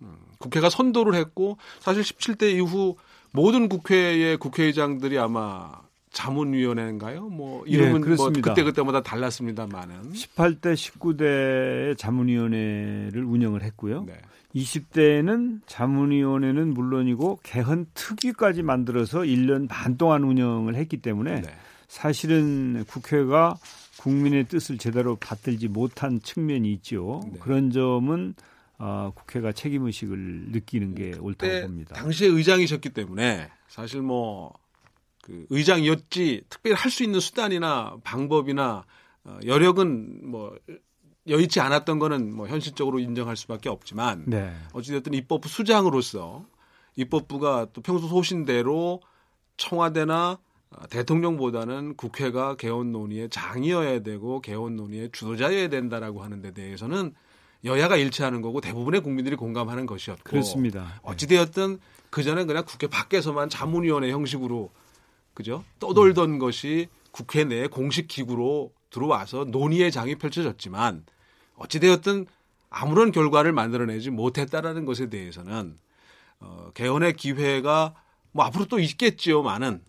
음, 0.02 0.18
국회가 0.40 0.70
선도를 0.70 1.16
했고 1.16 1.58
사실 1.80 2.02
17대 2.04 2.54
이후 2.54 2.98
모든 3.36 3.70
국회의 3.70 4.38
국회의장들이 4.38 5.18
아마 5.20 5.72
자문위원회인가요? 6.12 7.28
뭐 7.28 7.66
이름은 7.66 8.02
네, 8.02 8.16
뭐 8.16 8.32
그때 8.42 8.64
그때마다 8.64 9.04
달랐습니다만은 9.04 10.14
18대 10.14 10.74
19대 10.74 11.98
자문위원회를 11.98 13.24
운영을 13.26 13.64
했고요. 13.64 14.06
네. 14.06 14.14
20대에는 14.56 15.60
자문위원회는 15.68 16.74
물론이고 16.74 17.40
개헌 17.44 17.88
특위까지 17.94 18.64
만들어서 18.64 19.20
1년 19.20 19.68
반 19.68 19.98
동안 19.98 20.24
운영을 20.24 20.76
했기 20.76 20.98
때문에 20.98 21.42
네. 21.42 21.50
사실은 21.90 22.86
국회가 22.88 23.58
국민의 24.00 24.46
뜻을 24.46 24.78
제대로 24.78 25.18
받들지 25.18 25.68
못한 25.68 26.22
측면이 26.22 26.72
있죠. 26.74 27.22
네. 27.26 27.40
그런 27.40 27.72
점은 27.72 28.36
어, 28.78 29.12
국회가 29.16 29.52
책임 29.52 29.86
의식을 29.86 30.52
느끼는 30.52 30.96
게 30.96 31.16
옳다고 31.20 31.68
봅니다. 31.68 31.96
당시에 31.96 32.28
의장이셨기 32.28 32.90
때문에 32.90 33.50
사실 33.68 34.02
뭐 34.02 34.54
그 35.26 35.48
의장이었지 35.50 36.44
특별히 36.50 36.76
할 36.76 36.92
수 36.92 37.04
있는 37.04 37.20
수단이나 37.20 37.98
방법이나 38.04 38.86
어, 39.24 39.40
여력은 39.44 40.30
뭐 40.30 40.56
여의치 41.28 41.60
않았던 41.60 41.98
거는 41.98 42.36
뭐 42.36 42.48
현실적으로 42.48 43.00
인정할 43.00 43.36
수밖에 43.36 43.68
없지만 43.68 44.24
네. 44.28 44.54
어찌됐든 44.74 45.16
입법부 45.16 45.50
수장으로서 45.50 46.46
입법부가 46.96 47.68
또 47.74 47.82
평소 47.82 48.08
소신대로 48.08 49.02
청와대나 49.58 50.38
어, 50.70 50.88
대통령보다는 50.92 51.96
국회가 51.98 52.56
개헌 52.56 52.92
논의의 52.92 53.30
장이어야 53.30 54.04
되고 54.04 54.42
개헌 54.42 54.76
논의의 54.76 55.10
주도자여야 55.12 55.70
된다라고 55.70 56.24
하는 56.24 56.44
데 56.44 56.52
대해서는 56.52 57.16
여야가 57.64 57.98
일치하는 57.98 58.42
거고 58.42 58.62
대부분의 58.62 59.02
국민들이 59.02 59.36
공감하는 59.36 59.86
것이었고 59.86 60.24
그렇습니다. 60.24 60.84
네. 60.84 60.90
어찌되었든 61.04 61.80
그 62.10 62.24
전에 62.24 62.46
그냥 62.46 62.64
국회 62.66 62.88
밖에서만 62.88 63.50
자문위원회 63.50 64.12
형식으로 64.12 64.72
그죠 65.34 65.64
떠돌던 65.80 66.32
음. 66.32 66.40
것이 66.40 66.88
국회 67.12 67.44
내 67.44 67.68
공식 67.68 68.08
기구로 68.08 68.72
들어와서 68.90 69.46
논의의 69.46 69.92
장이 69.92 70.16
펼쳐졌지만 70.16 71.06
어찌되었든 71.56 72.26
아무런 72.70 73.12
결과를 73.12 73.54
만들어내지 73.54 74.10
못했다라는 74.10 74.86
것에 74.86 75.10
대해서는 75.10 75.78
어, 76.40 76.72
개헌의 76.74 77.14
기회가 77.14 77.96
뭐 78.32 78.44
앞으로 78.46 78.66
또 78.66 78.80
있겠지요, 78.80 79.44
많은 79.44 79.82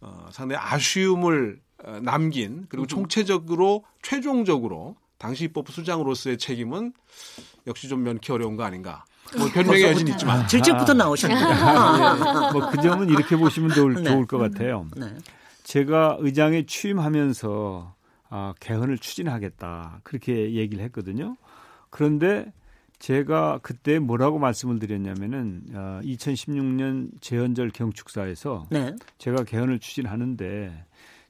어, 0.00 0.28
상당히 0.30 0.62
아쉬움을 0.64 1.60
어, 1.84 1.98
남긴 2.02 2.66
그리고 2.68 2.84
음. 2.84 2.86
총체적으로 2.86 3.84
최종적으로 4.02 4.96
당시 5.20 5.44
입법부 5.44 5.70
수장으로서의 5.70 6.38
책임은 6.38 6.94
역시 7.66 7.88
좀 7.88 8.02
면키 8.02 8.32
어려운 8.32 8.56
거 8.56 8.64
아닌가. 8.64 9.04
뭐 9.36 9.46
변명의 9.48 9.82
여지는 9.82 10.12
있지만 10.12 10.48
질책부터 10.48 10.94
나오셨네요. 10.94 11.38
네. 11.46 12.52
뭐그 12.52 12.80
점은 12.80 13.10
이렇게 13.10 13.36
보시면 13.36 13.70
좋을, 13.70 14.02
네. 14.02 14.10
좋을 14.10 14.26
것 14.26 14.38
같아요. 14.38 14.88
네. 14.96 15.14
제가 15.62 16.16
의장에 16.20 16.64
취임하면서 16.64 17.94
아, 18.30 18.54
개헌을 18.60 18.96
추진하겠다 18.96 20.00
그렇게 20.04 20.54
얘기를 20.54 20.82
했거든요. 20.84 21.36
그런데 21.90 22.50
제가 22.98 23.60
그때 23.62 23.98
뭐라고 23.98 24.38
말씀을 24.38 24.78
드렸냐면은 24.78 25.64
어, 25.74 26.00
2016년 26.02 27.10
재헌절 27.20 27.72
경축사에서 27.72 28.68
네. 28.70 28.96
제가 29.18 29.44
개헌을 29.44 29.80
추진하는데 29.80 30.86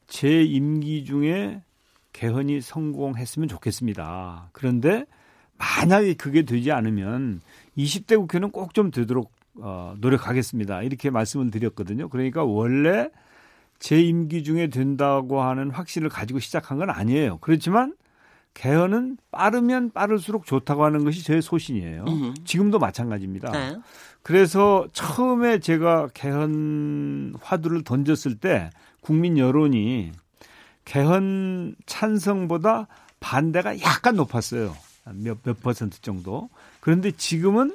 제 0.07 0.43
임기 0.43 1.05
중에 1.05 1.63
개헌이 2.13 2.61
성공했으면 2.61 3.49
좋겠습니다. 3.49 4.49
그런데 4.53 5.05
만약에 5.59 6.15
그게 6.15 6.43
되지 6.43 6.73
않으면 6.73 7.41
20대 7.77 8.17
국회는 8.17 8.51
꼭 8.51 8.73
좀 8.73 8.91
되도록 8.91 9.33
어, 9.57 9.95
노력하겠습니다. 9.99 10.83
이렇게 10.83 11.11
말씀을 11.11 11.51
드렸거든요. 11.51 12.09
그러니까 12.09 12.45
원래 12.45 13.09
제 13.79 14.01
임기 14.01 14.45
중에 14.45 14.69
된다고 14.69 15.43
하는 15.43 15.71
확신을 15.71 16.09
가지고 16.09 16.39
시작한 16.39 16.79
건 16.79 16.91
아니에요. 16.91 17.39
그렇지만 17.41 17.95
개헌은 18.55 19.19
빠르면 19.31 19.91
빠를수록 19.93 20.45
좋다고 20.47 20.85
하는 20.85 21.05
것이 21.05 21.25
제 21.25 21.41
소신이에요. 21.41 22.05
지금도 22.45 22.79
마찬가지입니다. 22.79 23.51
네. 23.53 23.79
그래서 24.23 24.87
처음에 24.93 25.61
제가 25.61 26.09
개헌 26.15 27.35
화두를 27.41 27.85
던졌을 27.85 28.37
때 28.37 28.71
국민 29.01 29.39
여론이 29.39 30.13
개헌 30.85 31.77
찬성보다 31.87 32.87
반대가 33.21 33.79
약간 33.81 34.17
높았어요. 34.17 34.77
몇, 35.15 35.39
몇 35.43 35.61
퍼센트 35.61 36.01
정도. 36.01 36.49
그런데 36.81 37.11
지금은 37.11 37.75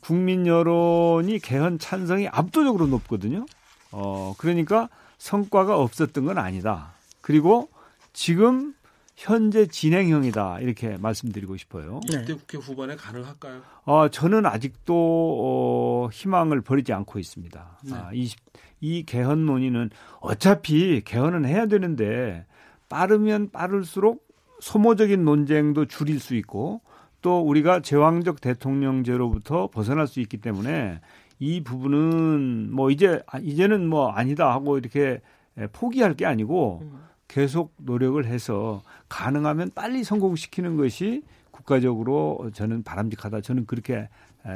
국민 0.00 0.46
여론이 0.46 1.38
개헌 1.40 1.78
찬성이 1.78 2.28
압도적으로 2.28 2.86
높거든요. 2.86 3.46
어, 3.90 4.34
그러니까 4.38 4.88
성과가 5.18 5.78
없었던 5.78 6.24
건 6.24 6.38
아니다. 6.38 6.92
그리고 7.20 7.68
지금 8.12 8.74
현재 9.18 9.66
진행형이다 9.66 10.60
이렇게 10.60 10.96
말씀드리고 10.96 11.56
싶어요. 11.56 11.98
20대 12.04 12.38
국회 12.38 12.56
후반에 12.56 12.94
가능할까요? 12.94 13.62
어, 13.84 14.08
저는 14.08 14.46
아직도 14.46 14.94
어, 14.94 16.08
희망을 16.12 16.60
버리지 16.60 16.92
않고 16.92 17.18
있습니다. 17.18 17.78
네. 17.82 17.94
아, 17.94 18.10
20, 18.12 18.38
이 18.80 19.02
개헌 19.02 19.44
논의는 19.44 19.90
어차피 20.20 21.02
개헌은 21.04 21.46
해야 21.46 21.66
되는데 21.66 22.46
빠르면 22.88 23.50
빠를수록 23.50 24.24
소모적인 24.60 25.24
논쟁도 25.24 25.86
줄일 25.86 26.20
수 26.20 26.36
있고 26.36 26.80
또 27.20 27.40
우리가 27.40 27.80
제왕적 27.80 28.40
대통령제로부터 28.40 29.66
벗어날 29.66 30.06
수 30.06 30.20
있기 30.20 30.36
때문에 30.36 31.00
이 31.40 31.64
부분은 31.64 32.72
뭐 32.72 32.92
이제 32.92 33.20
아, 33.26 33.40
이제는 33.40 33.88
뭐 33.88 34.12
아니다 34.12 34.52
하고 34.52 34.78
이렇게 34.78 35.20
포기할 35.72 36.14
게 36.14 36.24
아니고 36.24 36.82
음. 36.82 37.08
계속 37.28 37.74
노력을 37.76 38.24
해서 38.24 38.82
가능하면 39.08 39.70
빨리 39.74 40.02
성공시키는 40.02 40.76
것이 40.76 41.22
국가적으로 41.50 42.50
저는 42.54 42.82
바람직하다. 42.82 43.42
저는 43.42 43.66
그렇게 43.66 44.08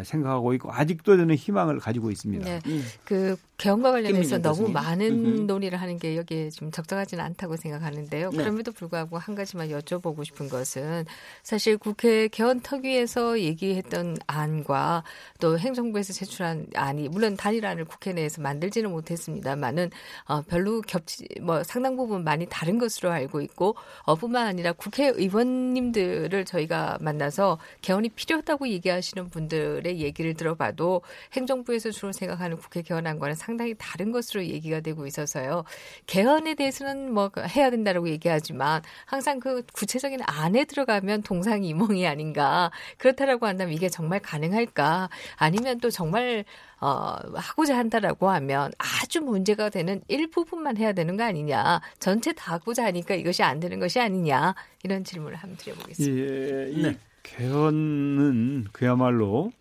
생각하고 0.05 0.55
있고 0.55 0.73
아직도 0.73 1.17
저는 1.17 1.35
희망을 1.35 1.79
가지고 1.79 2.11
있습니다. 2.11 2.45
네. 2.45 2.61
음. 2.67 2.85
그 3.05 3.37
개헌과 3.59 3.93
관련해서 3.93 4.39
너무 4.39 4.69
많은. 4.69 5.47
논의를 5.47 5.81
하는 5.81 5.99
게 5.99 6.17
여기에 6.17 6.51
좀 6.51 6.71
적절하지는 6.71 7.23
않다고 7.25 7.57
생각하는데요. 7.57 8.31
네. 8.31 8.37
그럼에도 8.37 8.73
불구하고 8.73 9.19
한 9.19 9.35
가지만 9.35 9.69
여쭤보고 9.69 10.25
싶은 10.25 10.49
것은 10.49 11.05
사실 11.43 11.77
국회 11.79 12.29
개헌 12.29 12.61
특위에서 12.61 13.41
얘기했던 13.41 14.17
안과 14.27 15.05
또 15.41 15.59
행정부에서 15.59 16.13
제출한 16.13 16.67
안이 16.75 17.09
물론 17.09 17.37
단일안을 17.37 17.85
국회 17.85 18.13
내에서 18.13 18.41
만들지는 18.43 18.91
못했습니다만은 18.91 19.91
어, 20.27 20.43
별로 20.43 20.81
겹치 20.81 21.27
뭐 21.41 21.63
상당 21.63 21.97
부분 21.97 22.25
많이 22.25 22.47
다른 22.49 22.79
것으로 22.79 23.11
알고 23.11 23.41
있고 23.43 23.77
어, 24.05 24.15
뿐만 24.15 24.47
아니라 24.47 24.73
국회의원님들을 24.73 26.45
저희가 26.45 26.99
만나서 27.01 27.59
개헌이 27.83 28.11
필요하다고 28.11 28.69
얘기하시는 28.69 29.29
분들 29.31 29.72
의 29.85 30.01
얘기를 30.01 30.35
들어봐도 30.35 31.03
행정부에서 31.33 31.91
주로 31.91 32.13
생각하는 32.13 32.57
국회 32.57 32.83
개헌안과는 32.83 33.35
상 33.35 33.53
상당히 33.53 33.75
다른 33.77 34.13
것으로 34.13 34.45
얘기가 34.45 34.81
되고 34.81 35.07
있어서요. 35.07 35.65
개헌에 36.07 36.55
대해서는 36.55 37.13
뭐 37.13 37.31
해야 37.55 37.69
된다라고 37.71 38.09
얘기하지만 38.09 38.83
항상 39.05 39.41
그 39.41 39.63
구체적인 39.73 40.21
안에 40.27 40.65
들어가면 40.65 41.23
동상이몽이 41.23 42.07
아닌가. 42.07 42.71
그렇다라고 42.97 43.47
한다면 43.47 43.75
이게 43.75 43.91
정말 43.91 44.21
가능할까? 44.21 45.11
아니면 45.37 45.81
또 45.81 45.91
정말 45.91 46.45
어, 46.81 47.17
하고자 47.35 47.77
한다라고 47.77 48.31
하면 48.31 48.73
아주 48.79 49.21
문제가 49.21 49.69
되는 49.69 50.01
일부분만 50.09 50.79
해야 50.79 50.93
되는 50.95 51.17
거 51.17 51.25
아니냐. 51.25 51.81
전체 51.99 52.33
다 52.33 52.55
하고자 52.55 52.87
하니까 52.87 53.15
이것이 53.15 53.43
안 53.43 53.61
되는 53.61 53.79
것이 53.79 54.01
아니냐. 54.01 54.55
이런 54.83 55.05
질문을 55.05 55.37
한번 55.37 55.59
드려보겠습니다. 55.59 56.35
예, 56.35 56.71
이 56.73 56.83
네. 56.83 56.99
개헌은 57.23 58.69
그야말로 58.73 59.53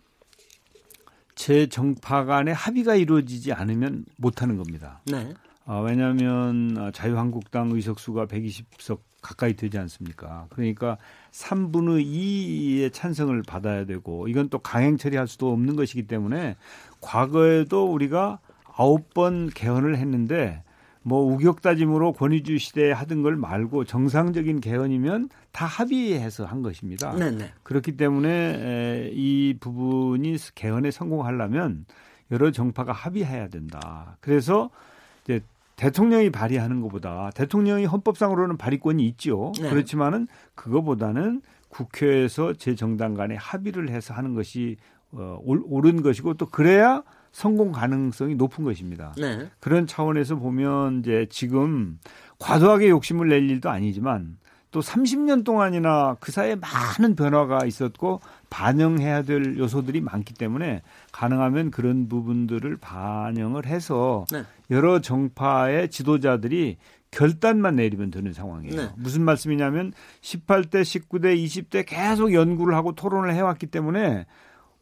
제 1.42 1.66
정파 1.66 2.24
간의 2.24 2.54
합의가 2.54 2.94
이루어지지 2.94 3.52
않으면 3.52 4.04
못하는 4.16 4.56
겁니다. 4.56 5.00
네. 5.06 5.34
어, 5.64 5.82
왜냐하면 5.84 6.92
자유한국당 6.94 7.72
의석수가 7.72 8.26
120석 8.26 9.00
가까이 9.20 9.54
되지 9.54 9.76
않습니까? 9.78 10.46
그러니까 10.50 10.98
3분의 11.32 12.06
2의 12.06 12.92
찬성을 12.92 13.42
받아야 13.42 13.84
되고 13.86 14.28
이건 14.28 14.50
또 14.50 14.60
강행 14.60 14.96
처리할 14.96 15.26
수도 15.26 15.52
없는 15.52 15.74
것이기 15.74 16.06
때문에 16.06 16.54
과거에도 17.00 17.92
우리가 17.92 18.38
9번 18.62 19.52
개헌을 19.52 19.96
했는데 19.96 20.62
뭐 21.02 21.22
우격다짐으로 21.34 22.12
권위주 22.12 22.58
시대에 22.58 22.92
하던 22.92 23.22
걸 23.22 23.36
말고 23.36 23.84
정상적인 23.84 24.60
개헌이면 24.60 25.30
다 25.50 25.66
합의해서 25.66 26.44
한 26.44 26.62
것입니다. 26.62 27.14
네네. 27.14 27.52
그렇기 27.62 27.96
때문에 27.96 29.10
이 29.12 29.56
부분이 29.58 30.36
개헌에 30.54 30.90
성공하려면 30.90 31.86
여러 32.30 32.50
정파가 32.50 32.92
합의해야 32.92 33.48
된다. 33.48 34.16
그래서 34.20 34.70
이제 35.24 35.40
대통령이 35.76 36.30
발의하는 36.30 36.80
것보다 36.80 37.30
대통령이 37.34 37.84
헌법상으로는 37.86 38.56
발의권이 38.56 39.06
있죠. 39.08 39.52
네. 39.60 39.68
그렇지만은 39.70 40.28
그거보다는 40.54 41.42
국회에서 41.68 42.52
제 42.54 42.74
정당 42.74 43.14
간에 43.14 43.34
합의를 43.34 43.90
해서 43.90 44.14
하는 44.14 44.34
것이 44.34 44.76
어, 45.10 45.38
옳은 45.42 46.02
것이고 46.02 46.34
또 46.34 46.46
그래야 46.46 47.02
성공 47.32 47.72
가능성이 47.72 48.34
높은 48.34 48.62
것입니다. 48.64 49.14
네. 49.18 49.48
그런 49.58 49.86
차원에서 49.86 50.36
보면 50.36 51.00
이제 51.00 51.26
지금 51.30 51.98
과도하게 52.38 52.90
욕심을 52.90 53.28
낼 53.28 53.48
일도 53.48 53.70
아니지만 53.70 54.36
또 54.70 54.80
30년 54.80 55.44
동안이나 55.44 56.16
그 56.20 56.32
사이에 56.32 56.56
많은 56.56 57.14
변화가 57.14 57.66
있었고 57.66 58.20
반영해야 58.48 59.22
될 59.22 59.58
요소들이 59.58 60.00
많기 60.00 60.34
때문에 60.34 60.82
가능하면 61.12 61.70
그런 61.70 62.08
부분들을 62.08 62.78
반영을 62.78 63.66
해서 63.66 64.24
네. 64.30 64.44
여러 64.70 65.00
정파의 65.00 65.90
지도자들이 65.90 66.76
결단만 67.10 67.76
내리면 67.76 68.10
되는 68.10 68.32
상황이에요. 68.32 68.74
네. 68.74 68.88
무슨 68.96 69.22
말씀이냐면 69.22 69.92
18대, 70.22 70.82
19대, 70.82 71.36
20대 71.36 71.84
계속 71.86 72.32
연구를 72.32 72.74
하고 72.74 72.94
토론을 72.94 73.34
해왔기 73.34 73.66
때문에 73.66 74.26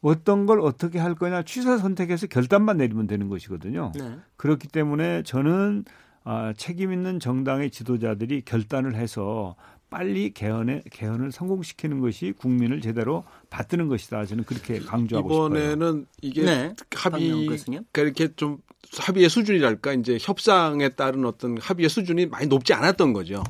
어떤 0.01 0.45
걸 0.45 0.59
어떻게 0.61 0.99
할 0.99 1.15
거냐 1.15 1.43
취사 1.43 1.77
선택해서 1.77 2.27
결단만 2.27 2.77
내리면 2.77 3.07
되는 3.07 3.29
것이거든요. 3.29 3.91
네. 3.95 4.17
그렇기 4.37 4.67
때문에 4.67 5.23
저는 5.23 5.85
아, 6.23 6.53
책임 6.55 6.93
있는 6.93 7.19
정당의 7.19 7.71
지도자들이 7.71 8.41
결단을 8.41 8.95
해서 8.95 9.55
빨리 9.89 10.31
개헌에 10.31 10.83
개헌을 10.89 11.31
성공시키는 11.31 11.99
것이 11.99 12.33
국민을 12.37 12.79
제대로 12.79 13.25
받드는 13.49 13.89
것이다. 13.89 14.25
저는 14.25 14.45
그렇게 14.45 14.79
강조하고 14.79 15.27
이번에는 15.27 15.51
싶어요. 15.51 15.73
이번에는 15.73 16.05
이게 16.21 16.43
네. 16.43 16.73
합의 16.95 17.45
그러니까 17.45 18.01
이렇게 18.01 18.29
좀 18.35 18.59
합의의 18.99 19.29
수준이랄까 19.29 19.93
이제 19.93 20.17
협상에 20.19 20.89
따른 20.89 21.25
어떤 21.25 21.57
합의의 21.57 21.89
수준이 21.89 22.27
많이 22.27 22.47
높지 22.47 22.73
않았던 22.73 23.13
거죠. 23.13 23.43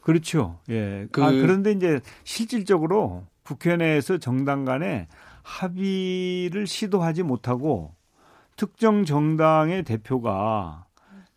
그렇죠. 0.00 0.60
예. 0.70 1.08
그, 1.12 1.22
아, 1.22 1.30
그런데 1.30 1.72
이제 1.72 2.00
실질적으로 2.24 3.26
국회 3.42 3.76
내에서 3.76 4.18
정당 4.18 4.64
간에 4.64 5.08
합의를 5.46 6.66
시도하지 6.66 7.22
못하고 7.22 7.94
특정 8.56 9.04
정당의 9.04 9.84
대표가 9.84 10.84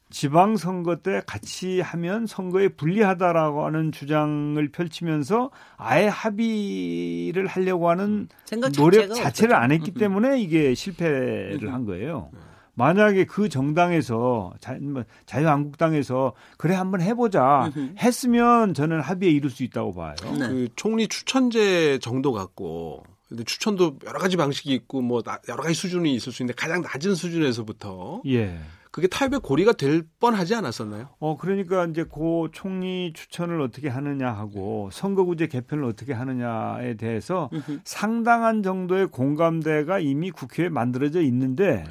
지방 0.10 0.58
선거 0.58 0.96
때 0.96 1.22
같이 1.28 1.80
하면 1.82 2.26
선거에 2.26 2.70
불리하다라고 2.70 3.66
하는 3.66 3.92
주장을 3.92 4.68
펼치면서 4.72 5.52
아예 5.78 6.08
합의를 6.08 7.46
하려고 7.46 7.90
하는 7.90 8.28
노력 8.76 9.14
자체를 9.14 9.56
안 9.56 9.72
했기 9.72 9.92
때문에 9.92 10.42
이게 10.42 10.74
실패를 10.74 11.72
한 11.72 11.86
거예요. 11.86 12.32
만약에 12.74 13.26
그 13.26 13.50
정당에서 13.50 14.54
뭐 14.82 15.04
자유한국당에서 15.28 16.34
그래 16.58 16.74
한번 16.74 17.02
해보자 17.02 17.70
했으면 18.00 18.74
저는 18.74 19.02
합의에 19.02 19.30
이룰 19.30 19.52
수 19.52 19.64
있다고 19.64 19.94
봐요. 19.94 20.16
네. 20.24 20.48
그 20.48 20.68
총리 20.76 21.08
추천제 21.08 22.00
정도 22.00 22.32
갖고 22.32 23.04
근데 23.30 23.44
추천도 23.44 24.00
여러 24.06 24.20
가지 24.20 24.36
방식이 24.38 24.74
있고 24.74 25.02
뭐 25.02 25.22
여러 25.48 25.62
가지 25.62 25.76
수준이 25.76 26.16
있을 26.16 26.34
수 26.34 26.42
있는데 26.42 26.56
가장 26.60 26.82
낮은 26.82 27.14
수준에서부터 27.14 28.24
예. 28.28 28.60
그게 28.92 29.08
타협의 29.08 29.42
고리가 29.42 29.74
될 29.74 30.04
뻔하지 30.20 30.56
않았었나요? 30.56 31.10
어 31.20 31.38
그러니까 31.38 31.86
이제 31.86 32.04
고 32.04 32.50
총리 32.52 33.14
추천을 33.14 33.62
어떻게 33.62 33.88
하느냐 33.88 34.32
하고 34.32 34.90
선거구제 34.92 35.46
개편을 35.46 35.84
어떻게 35.84 36.12
하느냐에 36.12 36.96
대해서 36.96 37.52
상당한 37.84 38.64
정도의 38.64 39.08
공감대가 39.08 40.00
이미 40.00 40.32
국회에 40.32 40.70
만들어져 40.70 41.22
있는데 41.22 41.84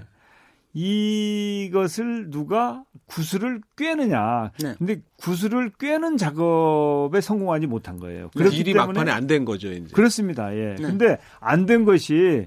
이것을 0.75 2.31
누가 2.31 2.85
구슬을 3.07 3.61
꿰느냐. 3.77 4.53
네. 4.63 4.75
근데 4.79 5.01
구슬을 5.17 5.71
꿰는 5.79 6.17
작업에 6.17 7.21
성공하지 7.21 7.67
못한 7.67 7.99
거예요. 7.99 8.31
그렇기 8.37 8.59
일이 8.59 8.73
때문에 8.75 8.87
막판에 8.89 9.11
안 9.11 9.27
된 9.27 9.45
거죠, 9.45 9.71
이제. 9.73 9.87
그렇습니다. 9.93 10.55
예. 10.55 10.75
네. 10.79 10.83
근데 10.83 11.19
안 11.41 11.67
된 11.67 11.85
것이 11.85 12.47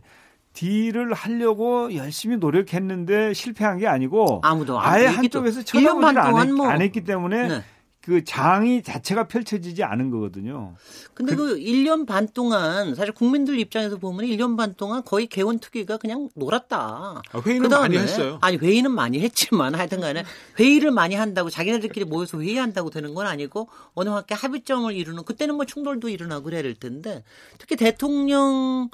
딜을 0.53 1.13
하려고 1.13 1.93
열심히 1.95 2.37
노력했는데 2.37 3.33
실패한 3.33 3.77
게 3.77 3.87
아니고 3.87 4.41
아무도 4.43 4.79
아예 4.81 5.05
한쪽에서 5.05 5.63
쳐다보지를 5.63 6.19
안, 6.19 6.53
뭐. 6.53 6.67
안 6.67 6.81
했기 6.81 7.03
때문에 7.03 7.47
네. 7.47 7.63
그 8.01 8.23
장이 8.23 8.81
자체가 8.81 9.27
펼쳐지지 9.27 9.83
않은 9.83 10.09
거거든요. 10.09 10.75
근데 11.13 11.35
그, 11.35 11.49
그 11.49 11.59
1년 11.59 12.07
반 12.07 12.27
동안 12.27 12.95
사실 12.95 13.13
국민들 13.13 13.59
입장에서 13.59 13.97
보면 13.97 14.25
1년 14.25 14.57
반 14.57 14.73
동안 14.73 15.03
거의 15.03 15.27
개원 15.27 15.59
특위가 15.59 15.97
그냥 15.97 16.27
놀았다. 16.35 17.21
아, 17.31 17.39
회의는 17.45 17.69
많이 17.69 17.97
했어요. 17.97 18.39
아니 18.41 18.57
회의는 18.57 18.91
많이 18.91 19.19
했지만 19.19 19.75
하여튼 19.75 20.01
간에 20.01 20.23
회의를 20.59 20.89
많이 20.89 21.13
한다고 21.13 21.51
자기네들끼리 21.51 22.05
모여서 22.05 22.41
회의한다고 22.41 22.89
되는 22.89 23.13
건 23.13 23.27
아니고 23.27 23.69
어느 23.93 24.09
학교 24.09 24.33
합의점을 24.33 24.91
이루는 24.95 25.23
그때는 25.23 25.55
뭐 25.55 25.65
충돌도 25.65 26.09
일어나고 26.09 26.45
그래야 26.45 26.63
될 26.63 26.73
텐데 26.73 27.23
특히 27.59 27.75
대통령 27.75 28.89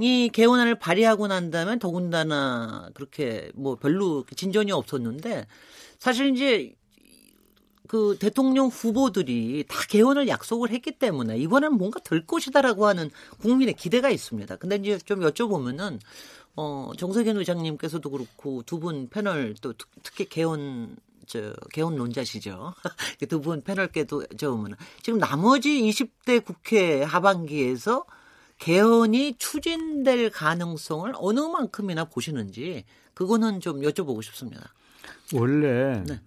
이 0.00 0.30
개헌안을 0.32 0.76
발의하고 0.76 1.28
난 1.28 1.50
다음에 1.50 1.78
더군다나 1.78 2.88
그렇게 2.94 3.50
뭐 3.54 3.76
별로 3.76 4.24
진전이 4.34 4.72
없었는데 4.72 5.46
사실 5.98 6.34
이제 6.34 6.72
그 7.88 8.16
대통령 8.20 8.68
후보들이 8.68 9.64
다 9.66 9.78
개헌을 9.88 10.28
약속을 10.28 10.70
했기 10.70 10.92
때문에 10.92 11.38
이번엔 11.38 11.72
뭔가 11.72 11.98
될 12.00 12.26
것이다라고 12.26 12.86
하는 12.86 13.10
국민의 13.40 13.74
기대가 13.74 14.10
있습니다. 14.10 14.56
근데 14.56 14.76
이제 14.76 14.98
좀 14.98 15.20
여쭤보면은 15.20 15.98
어 16.56 16.90
정석현 16.96 17.38
의장님께서도 17.38 18.10
그렇고 18.10 18.62
두 18.64 18.78
분 18.78 19.08
패널 19.08 19.54
또 19.60 19.72
특히 20.02 20.26
개헌 20.28 20.96
저 21.26 21.52
개헌론자시죠. 21.72 22.74
두 23.28 23.40
분 23.40 23.62
패널께도 23.62 24.26
저으면 24.36 24.76
지금 25.02 25.18
나머지 25.18 25.70
20대 25.82 26.44
국회 26.44 27.02
하반기에서 27.02 28.04
개헌이 28.58 29.36
추진될 29.38 30.30
가능성을 30.30 31.12
어느 31.16 31.40
만큼이나 31.40 32.04
보시는지 32.04 32.84
그거는 33.14 33.60
좀 33.60 33.80
여쭤보고 33.80 34.22
싶습니다. 34.24 34.74
원래 35.32 36.02
네. 36.06 36.20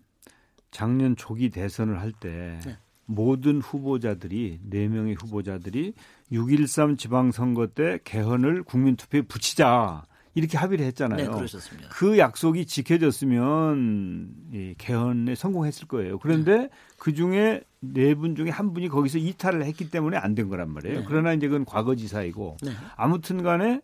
작년 0.72 1.16
조기 1.16 1.50
대선을 1.50 2.00
할때 2.00 2.60
네. 2.66 2.78
모든 3.06 3.60
후보자들이 3.62 4.60
네 4.64 4.88
명의 4.88 5.16
후보자들이 5.16 5.94
6.13 6.32 6.98
지방선거 6.98 7.68
때 7.68 8.00
개헌을 8.06 8.64
국민투표에 8.64 9.22
붙이자 9.24 10.04
이렇게 10.34 10.58
합의를 10.58 10.86
했잖아요. 10.86 11.18
네, 11.18 11.28
그러셨습니다. 11.28 11.90
그 11.90 12.18
약속이 12.18 12.66
지켜졌으면 12.66 14.30
예, 14.54 14.76
개헌에 14.78 15.36
성공했을 15.36 15.88
거예요. 15.88 16.20
그런데 16.20 16.58
네. 16.58 16.70
그 16.98 17.14
중에 17.14 17.62
네 17.82 18.14
분 18.14 18.36
중에 18.36 18.50
한 18.50 18.74
분이 18.74 18.88
거기서 18.90 19.18
이탈을 19.18 19.66
했기 19.66 19.90
때문에 19.90 20.16
안 20.18 20.36
된 20.36 20.48
거란 20.48 20.70
말이에요. 20.72 21.00
네. 21.00 21.06
그러나 21.08 21.34
이제 21.34 21.48
그건 21.48 21.66
과거지사이고 21.66 22.58
네. 22.64 22.72
아무튼 22.96 23.44
간에 23.44 23.82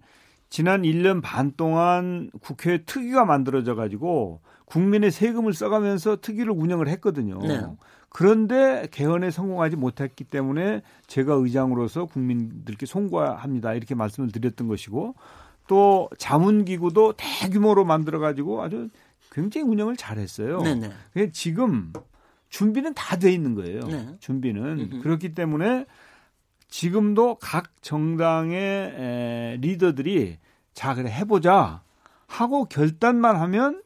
지난 0.50 0.84
1년 0.84 1.21
반 1.21 1.52
동안 1.58 2.30
국회 2.39 2.84
특위가 2.86 3.26
만들어져 3.26 3.76
가지고 3.76 4.39
국민의 4.67 5.12
세금을 5.12 5.53
써가면서 5.53 6.17
특위를 6.21 6.51
운영을 6.51 6.88
했거든요. 6.89 7.39
네. 7.39 7.65
그런데 8.10 8.88
개헌에 8.91 9.32
성공하지 9.32 9.75
못했기 9.75 10.25
때문에 10.25 10.82
제가 11.08 11.34
의장으로서 11.34 12.06
국민들께 12.06 12.86
송구합니다. 12.86 13.73
이렇게 13.73 13.95
말씀을 13.95 14.32
드렸던 14.32 14.67
것이고 14.67 15.15
또 15.67 16.10
자문기구도 16.17 17.13
대규모로 17.17 17.86
만들어가지고 17.86 18.62
아주 18.62 18.89
굉장히 19.32 19.67
운영을 19.67 19.95
잘했어요. 19.95 20.62
네네. 20.62 21.32
지금 21.32 21.93
준비는 22.49 22.93
다 22.93 23.17
돼 23.17 23.32
있는 23.32 23.56
거예요. 23.56 23.82
네. 23.82 24.15
준비는 24.19 24.80
음흠. 24.80 25.01
그렇기 25.03 25.34
때문에 25.34 25.86
지금도 26.69 27.38
각 27.39 27.71
정당의 27.82 28.60
에, 28.60 29.58
리더들이 29.62 30.38
자 30.73 30.93
그래 30.95 31.10
해보자 31.10 31.82
하고 32.27 32.65
결단만 32.65 33.36
하면 33.38 33.82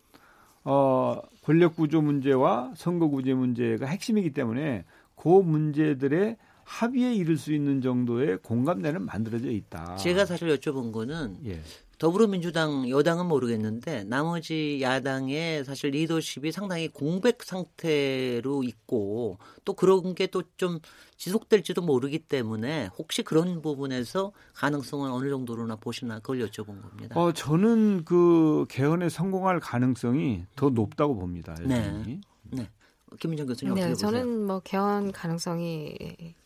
어 0.63 1.21
권력 1.43 1.75
구조 1.75 2.01
문제와 2.01 2.73
선거 2.75 3.07
구제 3.07 3.33
문제가 3.33 3.87
핵심이기 3.87 4.31
때문에 4.33 4.85
그 5.15 5.27
문제들의 5.27 6.37
합의에 6.63 7.13
이를 7.13 7.37
수 7.37 7.53
있는 7.53 7.81
정도의 7.81 8.37
공감대는 8.37 9.03
만들어져 9.03 9.49
있다. 9.49 9.97
제가 9.97 10.25
사실 10.25 10.47
여쭤본 10.47 10.91
거는 10.91 11.37
예. 11.45 11.59
더불어민주당 12.01 12.89
여당은 12.89 13.27
모르겠는데 13.27 14.05
나머지 14.05 14.79
야당의 14.81 15.63
사실 15.65 15.91
리더십이 15.91 16.51
상당히 16.51 16.87
공백 16.87 17.43
상태로 17.43 18.63
있고 18.63 19.37
또 19.65 19.73
그런 19.73 20.15
게 20.15 20.25
또 20.25 20.41
좀 20.57 20.79
지속될지도 21.17 21.83
모르기 21.83 22.17
때문에 22.17 22.89
혹시 22.97 23.21
그런 23.21 23.61
부분에서 23.61 24.31
가능성은 24.55 25.11
어느 25.11 25.29
정도로나 25.29 25.75
보시나 25.75 26.17
그걸 26.17 26.39
여쭤본 26.39 26.81
겁니다. 26.81 27.19
어 27.19 27.31
저는 27.31 28.03
그 28.03 28.65
개헌에 28.69 29.09
성공할 29.09 29.59
가능성이 29.59 30.45
더 30.55 30.69
높다고 30.71 31.15
봅니다. 31.15 31.51
여전히. 31.61 32.19
네. 32.49 32.61
네. 32.63 32.69
김민정 33.19 33.45
교수님 33.45 33.75
네, 33.75 33.81
어떻게 33.81 33.93
보세요? 33.93 34.09
저는 34.11 34.47
뭐 34.47 34.59
개헌 34.61 35.11
가능성이 35.11 35.95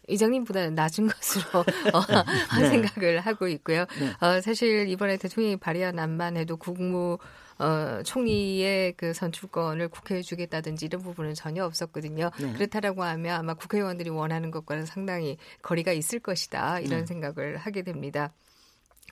이장님보다는 0.08 0.76
낮은 0.76 1.08
것으로 1.08 1.60
어, 1.94 2.60
네. 2.60 2.70
생각을 2.70 3.20
하고 3.20 3.48
있고요. 3.48 3.86
네. 4.00 4.26
어, 4.26 4.42
사실 4.42 4.88
이번에 4.88 5.18
대통령이 5.18 5.58
발의한 5.58 6.00
안만 6.00 6.38
해도 6.38 6.58
국무 6.58 7.18
어, 7.58 8.02
총리의 8.04 8.94
그 8.98 9.14
선출권을 9.14 9.88
국회에 9.88 10.22
주겠다든지 10.22 10.86
이런 10.86 11.02
부분은 11.02 11.34
전혀 11.34 11.64
없었거든요. 11.66 12.32
네. 12.40 12.54
그렇다라고 12.54 13.04
하면 13.04 13.40
아마 13.40 13.54
국회의원들이 13.54 14.10
원하는 14.10 14.52
것과는 14.52 14.86
상당히 14.86 15.38
거리가 15.62 15.94
있을 15.94 16.20
것이다 16.20 16.80
이런 16.82 17.02
네. 17.02 17.06
생각을 17.06 17.58
하게 17.58 17.84
됩니다. 17.84 18.34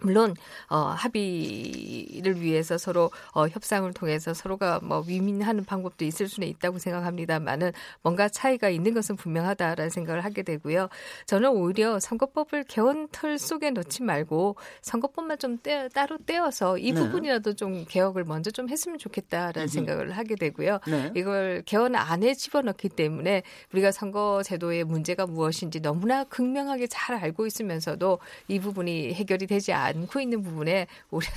물론 0.02 0.36
어, 0.70 0.78
합의를 0.78 2.42
위해서 2.42 2.78
서로 2.78 3.12
어, 3.32 3.48
협상을 3.48 3.92
통해서 3.94 4.34
서로가 4.34 4.80
뭐 4.82 5.04
위민하는 5.08 5.64
방법도 5.64 6.04
있을 6.06 6.28
수는 6.28 6.48
있다고 6.48 6.80
생각합니다만은 6.80 7.72
뭔가 8.02 8.28
차이가 8.28 8.70
있는 8.70 8.94
것은 8.94 9.16
분명하다라는 9.16 9.90
생각을 9.90 10.24
하게 10.24 10.44
되고요. 10.44 10.90
저는 11.28 11.50
오히려 11.52 12.00
선거법을 12.00 12.66
개헌틀 12.68 13.38
속에 13.38 13.72
넣지 13.72 14.04
말고 14.04 14.56
선거법만 14.82 15.38
좀 15.38 15.58
떼, 15.60 15.88
따로 15.90 16.18
떼어서 16.26 16.78
이 16.78 16.92
네. 16.92 17.00
부분이라도 17.00 17.54
좀 17.54 17.86
개혁을 17.88 18.24
먼저 18.26 18.52
좀 18.52 18.70
했으면 18.70 18.98
좋겠다라는 18.98 19.62
음. 19.62 19.68
생각을 19.68 20.12
하게 20.18 20.36
되고요. 20.36 20.80
네. 20.88 21.12
이걸 21.16 21.64
개헌 21.66 21.96
안에 21.96 22.34
집어넣기 22.34 22.90
때문에 22.90 23.44
우리가 23.72 23.92
선거 23.92 24.42
제도의 24.44 24.84
문제가 24.84 25.28
무엇인지 25.28 25.82
너무나 25.82 26.24
극명하게 26.24 26.88
잘 26.88 27.16
알고 27.16 27.46
있으면서도 27.46 28.20
이 28.48 28.60
부분이 28.60 29.14
해결이 29.14 29.48
되지 29.48 29.72
않 29.72 29.83
않고 29.84 30.20
있는 30.20 30.42
부분에 30.42 30.88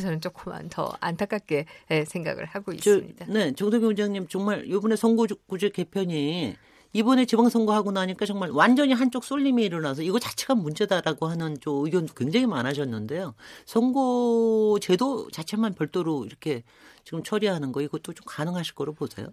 저는 0.00 0.20
조금만 0.20 0.68
더 0.68 0.92
안타깝게 1.00 1.66
예, 1.90 2.04
생각을 2.04 2.44
하고 2.46 2.72
있습니다. 2.72 3.26
저, 3.26 3.32
네, 3.32 3.52
정덕영 3.52 3.87
원장님 3.87 4.28
정말 4.28 4.66
이번에 4.66 4.96
선거구제 4.96 5.70
개편이 5.70 6.56
이번에 6.92 7.24
지방선거하고 7.26 7.92
나니까 7.92 8.24
정말 8.24 8.50
완전히 8.50 8.92
한쪽 8.94 9.24
쏠림이 9.24 9.64
일어나서 9.64 10.02
이거 10.02 10.18
자체가 10.18 10.54
문제다라고 10.54 11.26
하는 11.26 11.59
좀 11.61 11.85
의견도 11.85 12.14
굉장히 12.14 12.46
많아졌는데요. 12.46 13.35
선거 13.66 14.78
제도 14.80 15.28
자체만 15.30 15.74
별도로 15.74 16.24
이렇게 16.24 16.62
지금 17.04 17.22
처리하는 17.22 17.72
거 17.72 17.82
이것도 17.82 18.14
좀 18.14 18.24
가능하실 18.26 18.74
거로 18.74 18.94
보세요? 18.94 19.26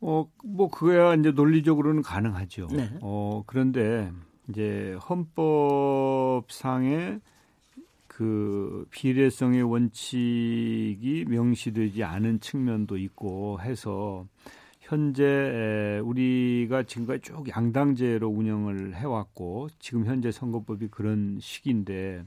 어, 0.00 0.30
뭐 0.44 0.68
그거야 0.68 1.14
이제 1.14 1.32
논리적으로는 1.32 2.02
가능하죠. 2.02 2.68
네. 2.70 2.88
어, 3.02 3.42
그런데 3.46 4.12
이제 4.48 4.96
헌법상의 5.08 6.48
그 8.18 8.84
비례성의 8.90 9.62
원칙이 9.62 11.24
명시되지 11.28 12.02
않은 12.02 12.40
측면도 12.40 12.96
있고 12.96 13.60
해서 13.60 14.26
현재 14.80 16.00
우리가 16.02 16.82
지금까지 16.82 17.20
쭉 17.22 17.48
양당제로 17.48 18.26
운영을 18.28 18.96
해왔고 18.96 19.68
지금 19.78 20.04
현재 20.04 20.32
선거법이 20.32 20.88
그런 20.88 21.38
시기인데 21.40 22.24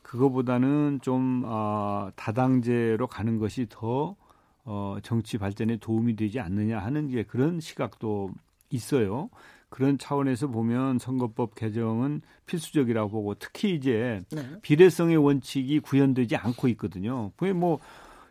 그거보다는 0.00 1.00
좀 1.02 1.42
어, 1.44 2.08
다당제로 2.16 3.06
가는 3.06 3.38
것이 3.38 3.66
더 3.68 4.16
어, 4.64 4.96
정치 5.02 5.36
발전에 5.36 5.76
도움이 5.76 6.16
되지 6.16 6.40
않느냐 6.40 6.78
하는 6.78 7.08
게 7.08 7.24
그런 7.24 7.60
시각도 7.60 8.30
있어요. 8.70 9.28
그런 9.68 9.98
차원에서 9.98 10.48
보면 10.48 10.98
선거법 10.98 11.54
개정은 11.54 12.22
필수적이라고 12.46 13.10
보고 13.10 13.34
특히 13.34 13.74
이제 13.74 14.22
네. 14.30 14.60
비례성의 14.62 15.16
원칙이 15.16 15.80
구현되지 15.80 16.36
않고 16.36 16.68
있거든요. 16.68 17.32
그게 17.36 17.52
뭐 17.52 17.80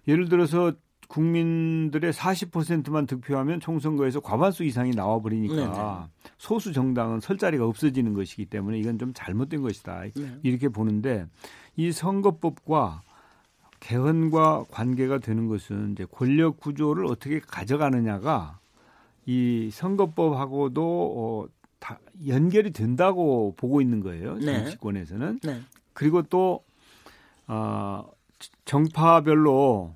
예를 0.07 0.29
들어서 0.29 0.73
국민들의 1.07 2.11
40%만 2.11 3.05
득표하면 3.05 3.59
총선거에서 3.59 4.21
과반수 4.21 4.63
이상이 4.63 4.91
나와 4.91 5.19
버리니까 5.21 5.55
네, 5.55 5.67
네. 5.67 6.31
소수 6.37 6.73
정당은 6.73 7.19
설 7.19 7.37
자리가 7.37 7.65
없어지는 7.65 8.13
것이기 8.13 8.45
때문에 8.45 8.79
이건 8.79 8.97
좀 8.97 9.13
잘못된 9.13 9.61
것이다. 9.61 10.05
네. 10.15 10.39
이렇게 10.41 10.69
보는데 10.69 11.27
이 11.75 11.91
선거법과 11.91 13.03
개헌과 13.81 14.65
관계가 14.71 15.19
되는 15.19 15.47
것은 15.47 15.91
이제 15.91 16.05
권력 16.09 16.57
구조를 16.57 17.05
어떻게 17.05 17.39
가져가느냐가 17.39 18.59
이 19.25 19.69
선거법하고도 19.71 21.13
어, 21.17 21.45
다 21.79 21.99
연결이 22.27 22.71
된다고 22.71 23.53
보고 23.57 23.81
있는 23.81 24.01
거예요. 24.01 24.35
네. 24.35 24.45
정치권에서는. 24.45 25.39
네. 25.43 25.61
그리고 25.93 26.21
또 26.23 26.63
어, 27.47 28.05
정파별로 28.65 29.95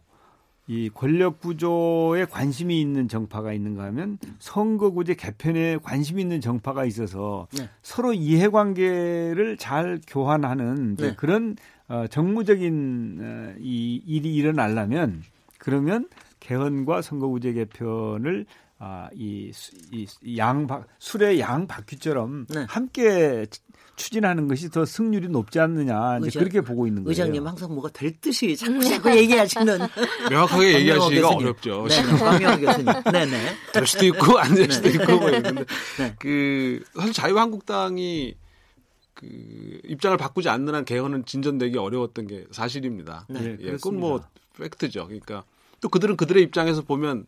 이 0.67 0.87
권력 0.93 1.39
구조에 1.39 2.25
관심이 2.25 2.79
있는 2.79 3.07
정파가 3.07 3.53
있는가 3.53 3.85
하면 3.85 4.19
선거구제 4.37 5.15
개편에 5.15 5.79
관심이 5.81 6.21
있는 6.21 6.41
정파가 6.41 6.85
있어서 6.85 7.47
네. 7.57 7.67
서로 7.81 8.13
이해관계를 8.13 9.57
잘 9.57 9.99
교환하는 10.07 10.95
네. 10.95 11.15
그런 11.15 11.55
어, 11.87 12.05
정무적인 12.07 13.17
어, 13.19 13.55
이 13.59 14.01
일이 14.05 14.35
일어나려면 14.35 15.23
그러면 15.57 16.07
개헌과 16.39 17.01
선거구제 17.01 17.53
개편을 17.53 18.45
아, 18.81 19.09
이, 19.13 19.51
이, 19.91 20.37
양, 20.37 20.65
술의 20.99 21.39
양 21.41 21.67
바퀴처럼 21.67 22.45
네. 22.47 22.65
함께 22.69 23.45
추진하는 23.97 24.47
것이 24.47 24.69
더 24.69 24.85
승률이 24.85 25.27
높지 25.27 25.59
않느냐 25.59 26.19
이제 26.19 26.27
의장, 26.27 26.39
그렇게 26.43 26.61
보고 26.61 26.87
있는 26.87 27.03
거예요. 27.03 27.09
의장님 27.11 27.45
항상 27.45 27.73
뭐가 27.73 27.89
될 27.89 28.17
듯이 28.21 28.55
자꾸 28.55 28.81
자꾸 28.81 29.11
얘기하시는 29.11 29.77
명확하게 30.31 30.73
얘기하시기가 30.75 31.27
어렵죠. 31.27 31.85
네, 31.89 32.01
강명 32.03 32.61
교수님. 32.61 32.85
네네. 33.11 33.55
될 33.73 33.85
수도 33.85 34.05
있고 34.05 34.39
안 34.39 34.55
될 34.55 34.71
수도 34.71 34.87
네. 34.87 34.95
있고 34.95 35.17
뭐 35.19 35.29
이런데 35.29 35.65
네. 35.97 36.15
그 36.17 36.81
사실 36.95 37.11
자유한국당이 37.11 38.35
그 39.13 39.27
입장을 39.83 40.15
바꾸지 40.15 40.47
않는 40.47 40.73
한 40.73 40.85
개헌은 40.85 41.25
진전되기 41.25 41.77
어려웠던 41.77 42.27
게 42.27 42.45
사실입니다. 42.51 43.25
네, 43.27 43.57
예, 43.59 43.71
그건 43.71 43.99
뭐 43.99 44.21
팩트죠. 44.57 45.07
그러니까 45.07 45.43
또 45.81 45.89
그들은 45.89 46.15
그들의 46.15 46.41
입장에서 46.43 46.83
보면 46.83 47.25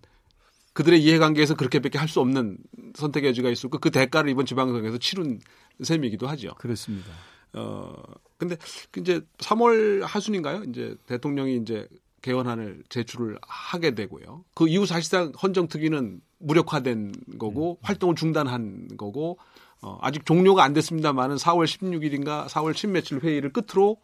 그들의 0.73 1.03
이해관계에서 1.03 1.55
그렇게밖에 1.55 1.97
할 1.97 2.07
수 2.07 2.19
없는 2.19 2.57
선택의 2.95 3.29
여지가 3.29 3.49
있었고 3.49 3.79
그 3.79 3.91
대가를 3.91 4.29
이번 4.29 4.45
지방선거에서 4.45 4.97
치른 4.97 5.39
셈이기도 5.81 6.27
하죠. 6.27 6.53
그렇습니다. 6.57 7.10
어 7.53 7.95
근데 8.38 8.57
이제 8.97 9.21
3월 9.38 10.01
하순인가요? 10.01 10.63
이제 10.63 10.95
대통령이 11.05 11.57
이제 11.57 11.88
개헌안을 12.21 12.84
제출을 12.89 13.38
하게 13.41 13.95
되고요. 13.95 14.43
그 14.53 14.67
이후 14.67 14.86
사실상 14.86 15.31
헌정특위는 15.41 16.21
무력화된 16.39 17.13
거고 17.39 17.73
음. 17.73 17.77
활동을 17.81 18.15
중단한 18.15 18.89
거고 18.97 19.38
어, 19.81 19.97
아직 20.01 20.25
종료가 20.25 20.63
안 20.63 20.73
됐습니다만은 20.73 21.38
4월 21.38 21.65
16일인가 21.65 22.47
4월 22.47 22.75
10 22.75 22.91
며칠 22.91 23.19
회의를 23.19 23.51
끝으로 23.51 23.97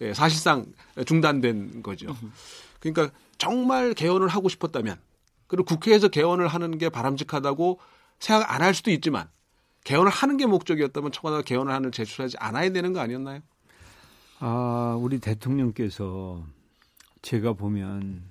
예, 0.00 0.14
사실상 0.14 0.66
중단된 1.06 1.82
거죠. 1.82 2.14
그러니까 2.80 3.10
정말 3.36 3.94
개헌을 3.94 4.28
하고 4.28 4.48
싶었다면 4.48 4.96
그리고 5.48 5.64
국회에서 5.64 6.08
개헌을 6.08 6.46
하는 6.48 6.78
게 6.78 6.88
바람직하다고 6.88 7.80
생각 8.20 8.52
안 8.54 8.62
할 8.62 8.74
수도 8.74 8.90
있지만 8.90 9.28
개헌을 9.84 10.10
하는 10.10 10.36
게 10.36 10.46
목적이었다면 10.46 11.12
청와대가 11.12 11.42
개헌을 11.42 11.72
하는 11.72 11.90
제출하지 11.90 12.36
않아야 12.38 12.70
되는 12.70 12.92
거 12.92 13.00
아니었나요? 13.00 13.40
아, 14.40 14.96
우리 15.00 15.18
대통령께서 15.18 16.44
제가 17.22 17.54
보면 17.54 18.22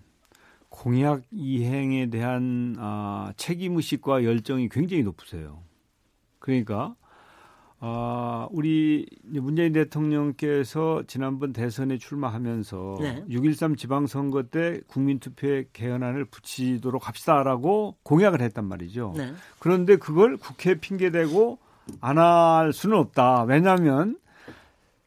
공약 0.70 1.24
이행에 1.32 2.10
대한 2.10 2.76
아, 2.80 3.34
책임 3.36 3.76
의식과 3.78 4.24
열정이 4.24 4.70
굉장히 4.70 5.04
높으세요. 5.04 5.64
그러니까 6.40 6.96
아, 7.80 8.48
우리 8.52 9.06
문재인 9.24 9.72
대통령께서 9.74 11.04
지난번 11.06 11.54
대선에 11.54 11.98
출마하면서 12.00 12.98
네. 13.02 13.24
6.13 13.30 13.78
지방선거 13.78 14.44
때 14.44 14.82
국민투표에 14.88 15.66
개헌안을 15.74 16.26
붙이도록 16.26 17.08
합시다라고 17.08 17.98
공약을 18.04 18.42
했단 18.42 18.66
말이죠. 18.66 19.14
네. 19.16 19.32
그런데 19.60 19.96
그걸 19.98 20.38
국회 20.38 20.80
핑계대고 20.80 21.60
안 22.02 22.18
할 22.18 22.74
수는 22.74 22.98
없다. 22.98 23.44
왜냐하면 23.44 24.18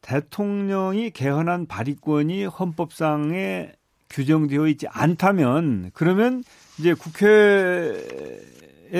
대통령이 0.01 1.11
개헌안 1.11 1.67
발의권이 1.67 2.45
헌법상에 2.45 3.73
규정되어 4.09 4.67
있지 4.67 4.87
않다면 4.87 5.91
그러면 5.93 6.43
이제 6.79 6.93
국회에 6.93 7.99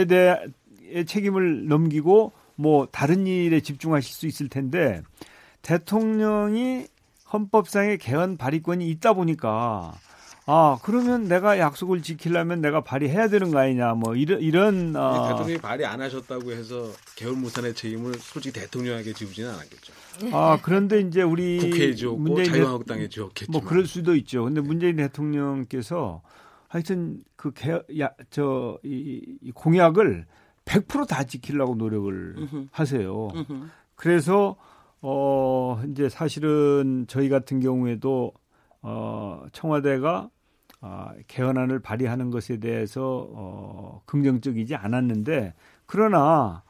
대해 0.08 0.38
책임을 1.06 1.68
넘기고 1.68 2.34
뭐 2.62 2.88
다른 2.92 3.26
일에 3.26 3.60
집중하실 3.60 4.14
수 4.14 4.28
있을 4.28 4.48
텐데 4.48 5.02
대통령이 5.64 6.86
헌법상의 7.34 7.98
개헌 7.98 8.38
발의권이 8.38 8.88
있다 8.90 9.14
보니까 9.14 9.94
아 10.46 10.78
그러면 10.84 11.28
내가 11.28 11.58
약속을 11.60 12.02
지키려면 12.02 12.62
내가 12.62 12.82
발의해야 12.82 13.30
되는 13.30 13.52
거 13.52 13.60
아니냐 13.60 13.94
뭐 13.94 14.16
이런 14.16 14.42
이런 14.42 14.96
어... 14.96 15.30
대통령이 15.30 15.58
발의 15.60 15.86
안 15.86 16.02
하셨다고 16.02 16.52
해서 16.52 16.92
개헌 17.16 17.40
무산의 17.40 17.74
책임을 17.74 18.14
솔직히 18.20 18.60
대통령에게 18.60 19.14
지우지는 19.14 19.50
않았겠죠. 19.50 19.94
아 20.34 20.60
그런데 20.62 21.00
이제 21.00 21.22
우리 21.22 21.58
국회에 21.58 21.96
지웠고 21.96 22.44
자유한국당에 22.44 23.08
지웠겠죠. 23.08 23.52
뭐 23.52 23.62
그럴 23.62 23.86
수도 23.86 24.16
있죠. 24.16 24.44
근데 24.44 24.62
문재인 24.62 24.98
대통령께서 24.98 26.22
하여튼 26.68 27.22
그 27.36 27.52
개, 27.52 27.74
야, 28.00 28.12
저, 28.30 28.80
이, 28.84 29.22
이 29.42 29.52
공약을 29.52 30.26
100%다 30.66 31.24
지키려고 31.24 31.76
노력을 31.76 32.36
으흠. 32.38 32.70
하세요. 32.72 33.28
으흠. 33.34 33.70
그래서 33.96 34.56
어 35.02 35.82
이제 35.90 36.10
사실은 36.10 37.06
저희 37.08 37.30
같은 37.30 37.60
경우에도 37.60 38.34
어 38.82 39.46
청와대가 39.52 40.30
아, 40.82 41.14
개헌안을 41.28 41.80
발의하는 41.80 42.32
것에 42.32 42.58
대해서 42.58 43.30
어, 43.34 44.02
긍정적이지 44.08 44.76
않았는데 44.76 45.54
그러나 45.86 46.64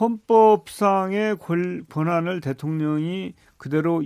헌법상의 0.00 1.36
권, 1.36 1.84
권한을 1.90 2.40
대통령이 2.40 3.34
그대로 3.58 4.02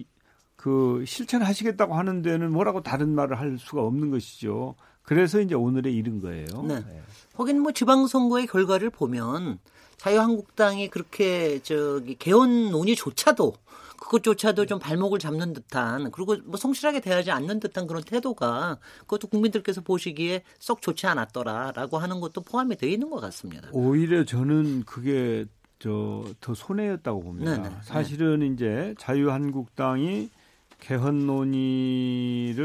그 0.56 1.04
실천하시겠다고 1.06 1.94
하는 1.94 2.22
데는 2.22 2.52
뭐라고 2.52 2.82
다른 2.82 3.14
말을 3.14 3.38
할 3.38 3.56
수가 3.58 3.82
없는 3.82 4.10
것이죠. 4.10 4.74
그래서 5.14 5.40
이제 5.40 5.54
오늘에 5.54 5.90
이른 5.90 6.20
거예요. 6.20 6.62
네. 6.62 6.80
네. 6.80 7.02
거긴 7.34 7.60
뭐 7.60 7.72
지방선거의 7.72 8.46
결과를 8.46 8.90
보면 8.90 9.58
자유한국당이 9.96 10.88
그렇게 10.88 11.60
저기 11.62 12.16
개헌 12.16 12.70
논의조차도 12.70 13.54
그것조차도 14.00 14.66
좀 14.66 14.78
발목을 14.78 15.18
잡는 15.18 15.52
듯한 15.52 16.10
그리고 16.10 16.36
뭐 16.44 16.56
성실하게 16.56 17.00
대하지 17.00 17.30
않는 17.30 17.60
듯한 17.60 17.86
그런 17.86 18.02
태도가 18.02 18.78
그것도 19.00 19.28
국민들께서 19.28 19.80
보시기에 19.80 20.42
썩 20.58 20.82
좋지 20.82 21.06
않았더라라고 21.06 21.98
하는 21.98 22.20
것도 22.20 22.40
포함이 22.40 22.76
되어 22.76 22.90
있는 22.90 23.10
것 23.10 23.20
같습니다. 23.20 23.68
오히려 23.72 24.24
저는 24.24 24.84
그게 24.84 25.46
저 25.78 26.24
더 26.40 26.54
손해였다고 26.54 27.22
봅니다. 27.22 27.56
네네. 27.56 27.68
네. 27.68 27.74
사실은 27.82 28.54
이제 28.54 28.94
자유한국당이 28.98 30.30
개헌 30.82 31.26
논의를 31.26 32.58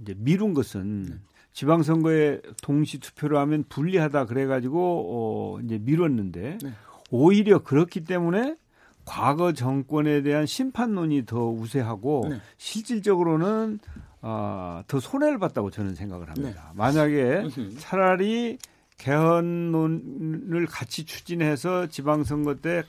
이제 0.00 0.14
미룬 0.18 0.52
것은 0.52 1.02
네. 1.04 1.14
지방선거에 1.52 2.40
동시 2.60 2.98
투표를 2.98 3.38
하면 3.38 3.64
불리하다 3.68 4.24
그래가지고 4.26 5.06
어 5.08 5.60
이제 5.60 5.78
미뤘는데 5.78 6.58
네. 6.60 6.72
오히려 7.10 7.62
그렇기 7.62 8.02
때문에 8.04 8.56
과거 9.04 9.52
정권에 9.52 10.22
대한 10.22 10.44
심판론이 10.46 11.24
더 11.24 11.48
우세하고 11.48 12.26
네. 12.30 12.40
실질적으로는 12.56 13.78
어, 14.20 14.82
더 14.88 14.98
손해를 14.98 15.38
봤다고 15.38 15.70
저는 15.70 15.94
생각을 15.94 16.30
합니다. 16.30 16.70
네. 16.70 16.76
만약에 16.76 17.44
차라리 17.78 18.58
개헌론을 18.98 20.66
같이 20.66 21.04
추진해서 21.04 21.86
지방선거 21.86 22.56
때 22.56 22.82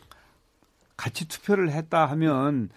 같이 0.97 1.27
투표를 1.27 1.71
했다 1.71 2.07
하면 2.07 2.69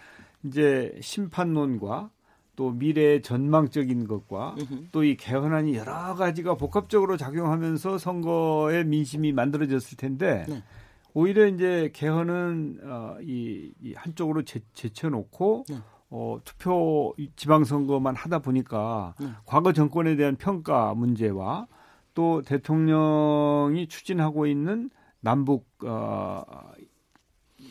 이제 0.46 0.96
심판론과 1.00 2.10
또 2.56 2.70
미래의 2.70 3.22
전망적인 3.22 4.06
것과 4.08 4.56
또 4.92 5.04
이 5.04 5.16
개헌안이 5.16 5.74
여러 5.76 6.14
가지가 6.14 6.54
복합적으로 6.56 7.16
작용하면서 7.16 7.98
선거의 7.98 8.84
민심이 8.84 9.32
만들어졌을 9.32 9.96
텐데 9.96 10.46
네. 10.48 10.62
오히려 11.12 11.46
이제 11.46 11.90
개헌은 11.94 12.80
어, 12.82 13.16
이, 13.22 13.72
이 13.82 13.94
한쪽으로 13.94 14.42
제, 14.42 14.60
제쳐놓고 14.74 15.64
네. 15.68 15.76
어, 16.10 16.38
투표 16.44 17.14
지방선거만 17.36 18.14
하다 18.14 18.38
보니까 18.40 19.14
네. 19.20 19.28
과거 19.44 19.72
정권에 19.72 20.16
대한 20.16 20.36
평가 20.36 20.94
문제와 20.94 21.66
또 22.14 22.42
대통령이 22.42 23.88
추진하고 23.88 24.46
있는 24.46 24.90
남북 25.20 25.66
어, 25.84 26.42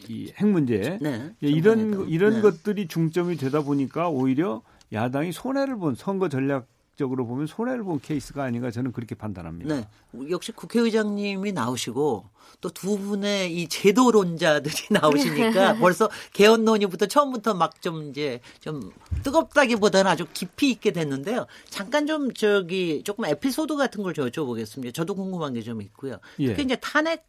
이 0.09 0.31
핵 0.37 0.45
문제 0.47 0.97
네, 1.01 1.31
예, 1.43 1.47
이런 1.47 2.07
이런 2.09 2.33
네. 2.35 2.41
것들이 2.41 2.87
중점이 2.87 3.37
되다 3.37 3.61
보니까 3.61 4.09
오히려 4.09 4.61
야당이 4.93 5.31
손해를 5.31 5.77
본 5.77 5.95
선거 5.95 6.29
전략 6.29 6.67
정책적으로 6.95 7.27
보면 7.27 7.45
손해를 7.45 7.83
본 7.83 7.99
케이스가 7.99 8.43
아닌가 8.45 8.71
저는 8.71 8.93
그렇게 8.93 9.15
판단합니다. 9.15 9.75
네. 9.75 9.87
역시 10.29 10.53
국회의장님이 10.53 11.51
나오시고 11.51 12.29
또 12.61 12.69
두 12.69 12.97
분의 12.97 13.53
이 13.53 13.67
제도론자들이 13.67 14.73
나오시니까 14.91 15.75
벌써 15.83 16.09
개헌 16.31 16.63
논의부터 16.63 17.07
처음부터 17.07 17.53
막 17.53 17.81
좀 17.81 18.09
이제 18.09 18.39
좀 18.61 18.91
뜨겁다기보다는 19.23 20.09
아주 20.09 20.25
깊이 20.33 20.71
있게 20.71 20.91
됐는데요. 20.91 21.47
잠깐 21.69 22.07
좀 22.07 22.33
저기 22.33 23.03
조금 23.03 23.25
에피소드 23.25 23.75
같은 23.75 24.01
걸 24.01 24.13
여쭤보겠습니다. 24.13 24.93
저도 24.93 25.15
궁금한 25.15 25.53
게 25.53 25.61
좀 25.61 25.81
있고요. 25.81 26.17
특히 26.37 26.55
예. 26.59 26.63
이제 26.63 26.77
탄핵 26.77 27.27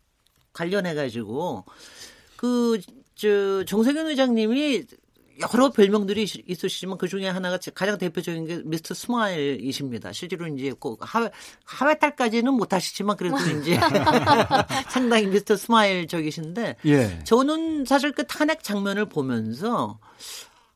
관련해 0.52 0.94
가지고 0.94 1.64
그 2.46 3.06
저 3.16 3.64
정세균 3.64 4.06
의장님이 4.06 4.84
여러 5.52 5.70
별명들이 5.70 6.26
있으시지만 6.46 6.96
그 6.96 7.08
중에 7.08 7.28
하나가 7.28 7.58
가장 7.74 7.98
대표적인 7.98 8.46
게 8.46 8.62
미스터 8.64 8.94
스마일이십니다. 8.94 10.12
실제로 10.12 10.46
이제 10.46 10.72
꼭 10.78 10.98
하회, 11.02 11.30
하회탈까지는 11.64 12.54
못 12.54 12.72
하시지만 12.72 13.16
그래도 13.16 13.36
이제 13.60 13.78
상당히 14.88 15.26
미스터 15.26 15.56
스마일 15.56 16.06
적이신데 16.08 16.76
예. 16.86 17.20
저는 17.24 17.84
사실 17.86 18.12
그 18.12 18.26
탄핵 18.26 18.62
장면을 18.62 19.06
보면서 19.06 19.98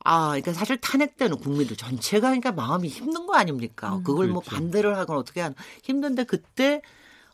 아, 0.03 0.29
그러니까 0.29 0.53
사실 0.53 0.77
탄핵 0.77 1.17
때는 1.17 1.37
국민들 1.37 1.75
전체가 1.75 2.29
그러니까 2.29 2.51
마음이 2.51 2.87
힘든 2.87 3.27
거 3.27 3.35
아닙니까? 3.35 3.95
음, 3.95 4.03
그걸 4.03 4.27
뭐 4.27 4.41
그렇죠. 4.41 4.55
뭐 4.55 4.59
반대를 4.59 4.97
하거나 4.97 5.19
어떻게 5.19 5.41
하나 5.41 5.53
힘든데 5.83 6.23
그때 6.23 6.81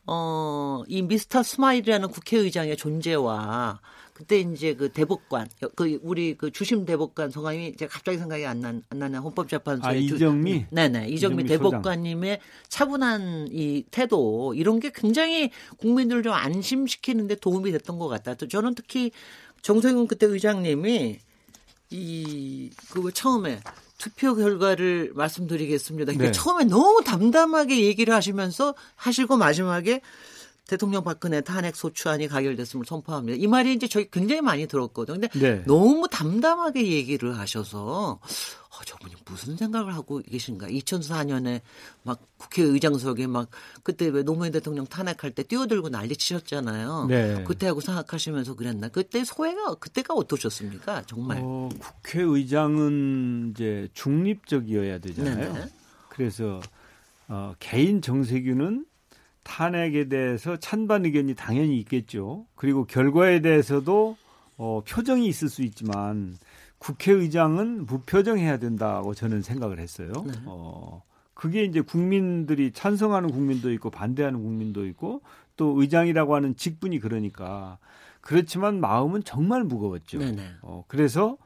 어, 0.05 0.83
이 0.87 1.01
미스터 1.01 1.43
스마일이라는 1.43 2.09
국회의장의 2.09 2.75
존재와 2.77 3.79
그때 4.17 4.39
이제 4.39 4.73
그 4.73 4.89
대법관 4.89 5.47
그 5.75 5.99
우리 6.01 6.35
그 6.35 6.49
주심 6.49 6.85
대법관 6.85 7.29
성함이 7.29 7.75
제가 7.75 7.93
갑자기 7.93 8.17
생각이 8.17 8.47
안, 8.47 8.61
난, 8.61 8.81
안 8.89 8.97
나네 8.97 9.19
헌법재판소의 9.19 9.95
아, 9.95 9.95
이정미 9.95 10.61
주, 10.61 10.65
네네 10.71 11.09
이정미, 11.09 11.43
이정미 11.43 11.43
대법관님의 11.43 12.39
차분한 12.67 13.49
이 13.51 13.83
태도 13.91 14.55
이런 14.55 14.79
게 14.79 14.91
굉장히 14.91 15.51
국민들을 15.77 16.23
좀 16.23 16.33
안심시키는데 16.33 17.35
도움이 17.35 17.71
됐던 17.73 17.99
것 17.99 18.07
같다. 18.07 18.33
또 18.33 18.47
저는 18.47 18.73
특히 18.73 19.11
정세균 19.61 20.07
그때 20.07 20.25
의장님이 20.25 21.19
이 21.91 22.71
그거 22.89 23.11
처음에 23.11 23.59
투표 23.99 24.33
결과를 24.33 25.11
말씀드리겠습니다. 25.13 26.13
그러니까 26.13 26.25
네. 26.25 26.31
처음에 26.31 26.63
너무 26.63 27.03
담담하게 27.03 27.83
얘기를 27.85 28.15
하시면서 28.15 28.73
하시고 28.95 29.37
마지막에 29.37 30.01
대통령 30.67 31.03
박근혜 31.03 31.41
탄핵 31.41 31.75
소추안이 31.75 32.27
가결됐음을 32.27 32.85
선포합니다. 32.85 33.37
이 33.41 33.47
말이 33.47 33.73
이제 33.73 33.87
저희 33.87 34.09
굉장히 34.11 34.41
많이 34.41 34.67
들었거든요. 34.67 35.27
근데 35.31 35.57
네. 35.57 35.63
너무 35.65 36.07
담담하게 36.09 36.91
얘기를 36.91 37.37
하셔서 37.37 38.19
어, 38.21 38.83
저분이 38.85 39.15
무슨 39.25 39.55
생각을 39.55 39.95
하고 39.95 40.21
계신가. 40.29 40.67
2004년에 40.67 41.61
막 42.03 42.19
국회의장석에 42.37 43.27
막 43.27 43.49
그때 43.81 44.07
왜 44.07 44.23
노무현 44.23 44.51
대통령 44.51 44.85
탄핵할 44.85 45.31
때 45.31 45.41
뛰어들고 45.43 45.89
난리 45.89 46.15
치셨잖아요. 46.17 47.05
네. 47.07 47.43
그때하고 47.45 47.79
생각하시면서 47.79 48.55
그랬나. 48.55 48.89
그때 48.89 49.23
소회가 49.23 49.75
그때가 49.75 50.13
어떠셨습니까? 50.13 51.03
정말. 51.07 51.39
어, 51.41 51.69
국회의장은 51.79 53.53
이제 53.55 53.87
중립적이어야 53.93 54.99
되잖아요. 54.99 55.53
네네. 55.53 55.65
그래서 56.09 56.59
어, 57.29 57.53
개인 57.59 58.01
정세균은 58.01 58.85
탄핵에 59.47 60.09
대해서 60.09 60.57
찬반 60.57 61.05
의견이 61.05 61.33
당연히 61.33 61.79
있겠죠. 61.79 62.45
그리고 62.55 62.83
결과에 62.83 63.39
대해서도 63.39 64.17
어, 64.57 64.81
표정이 64.87 65.25
있을 65.27 65.47
수 65.47 65.63
있지만 65.63 66.37
국회의장은 66.79 67.85
무표정해야 67.85 68.57
된다고 68.57 69.13
저는 69.13 69.41
생각을 69.41 69.79
했어요. 69.79 70.11
네. 70.25 70.33
어, 70.45 71.01
그게 71.33 71.63
이제 71.63 71.79
국민들이 71.81 72.71
찬성하는 72.71 73.31
국민도 73.31 73.71
있고 73.73 73.89
반대하는 73.89 74.43
국민도 74.43 74.85
있고 74.87 75.21
또 75.55 75.79
의장이라고 75.79 76.35
하는 76.35 76.55
직분이 76.55 76.99
그러니까 76.99 77.77
그렇지만 78.19 78.81
마음은 78.81 79.23
정말 79.23 79.63
무거웠죠. 79.63 80.19
네네. 80.19 80.41
어, 80.61 80.83
그래서 80.87 81.37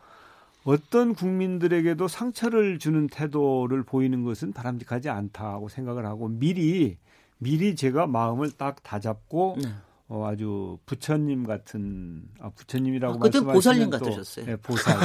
어떤 0.63 1.13
국민들에게도 1.13 2.07
상처를 2.07 2.79
주는 2.79 3.07
태도를 3.07 3.83
보이는 3.83 4.23
것은 4.23 4.53
바람직하지 4.53 5.09
않다고 5.09 5.69
생각을 5.69 6.05
하고 6.05 6.27
미리 6.27 6.97
미리 7.41 7.75
제가 7.75 8.05
마음을 8.05 8.51
딱 8.51 8.83
다잡고 8.83 9.57
네. 9.63 9.69
어, 10.09 10.27
아주 10.27 10.77
부처님 10.85 11.47
같은 11.47 12.21
아, 12.39 12.49
부처님이라고 12.49 13.15
아, 13.15 13.17
말씀하시면 13.17 13.53
보살님 13.53 13.89
같으셨어요. 13.89 14.45
네, 14.45 14.55
보살. 14.57 14.95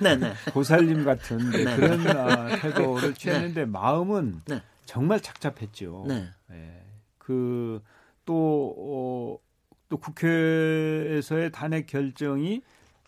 네 0.00 0.16
네. 0.16 0.32
보살님 0.54 1.04
같은 1.04 1.50
네, 1.50 1.76
그런 1.76 2.06
아, 2.16 2.56
태도를 2.60 3.14
네. 3.14 3.14
취했는데 3.14 3.60
네. 3.62 3.66
마음은 3.66 4.42
네. 4.46 4.62
정말 4.84 5.20
착잡했죠. 5.20 6.04
네. 6.06 6.28
네. 6.48 6.84
그또 7.18 8.74
어, 8.78 9.38
또 9.88 9.96
국회에서의 9.96 11.50
탄핵 11.50 11.86
결정이 11.86 12.62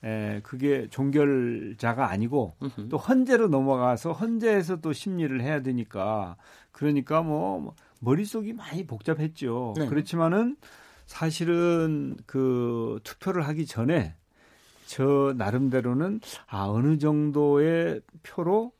에, 0.05 0.41
그게 0.43 0.87
종결자가 0.91 2.09
아니고 2.11 2.55
으흠. 2.63 2.89
또 2.89 2.97
헌재로 2.97 3.49
넘어가서 3.49 4.13
헌재에서 4.13 4.77
또 4.77 4.93
심리를 4.93 5.41
해야 5.41 5.61
되니까 5.63 6.37
그러니까 6.73 7.23
뭐 7.23 7.75
머릿속이 8.01 8.53
많이 8.53 8.87
복잡했죠. 8.87 9.75
네. 9.77 9.87
그렇지만은 9.87 10.57
사실은 11.07 12.17
그 12.27 13.01
투표를 13.03 13.47
하기 13.49 13.67
전에 13.67 14.15
저 14.87 15.35
나름대로는 15.37 16.21
아 16.47 16.67
어느 16.69 16.99
정도의 16.99 18.01
표로 18.23 18.73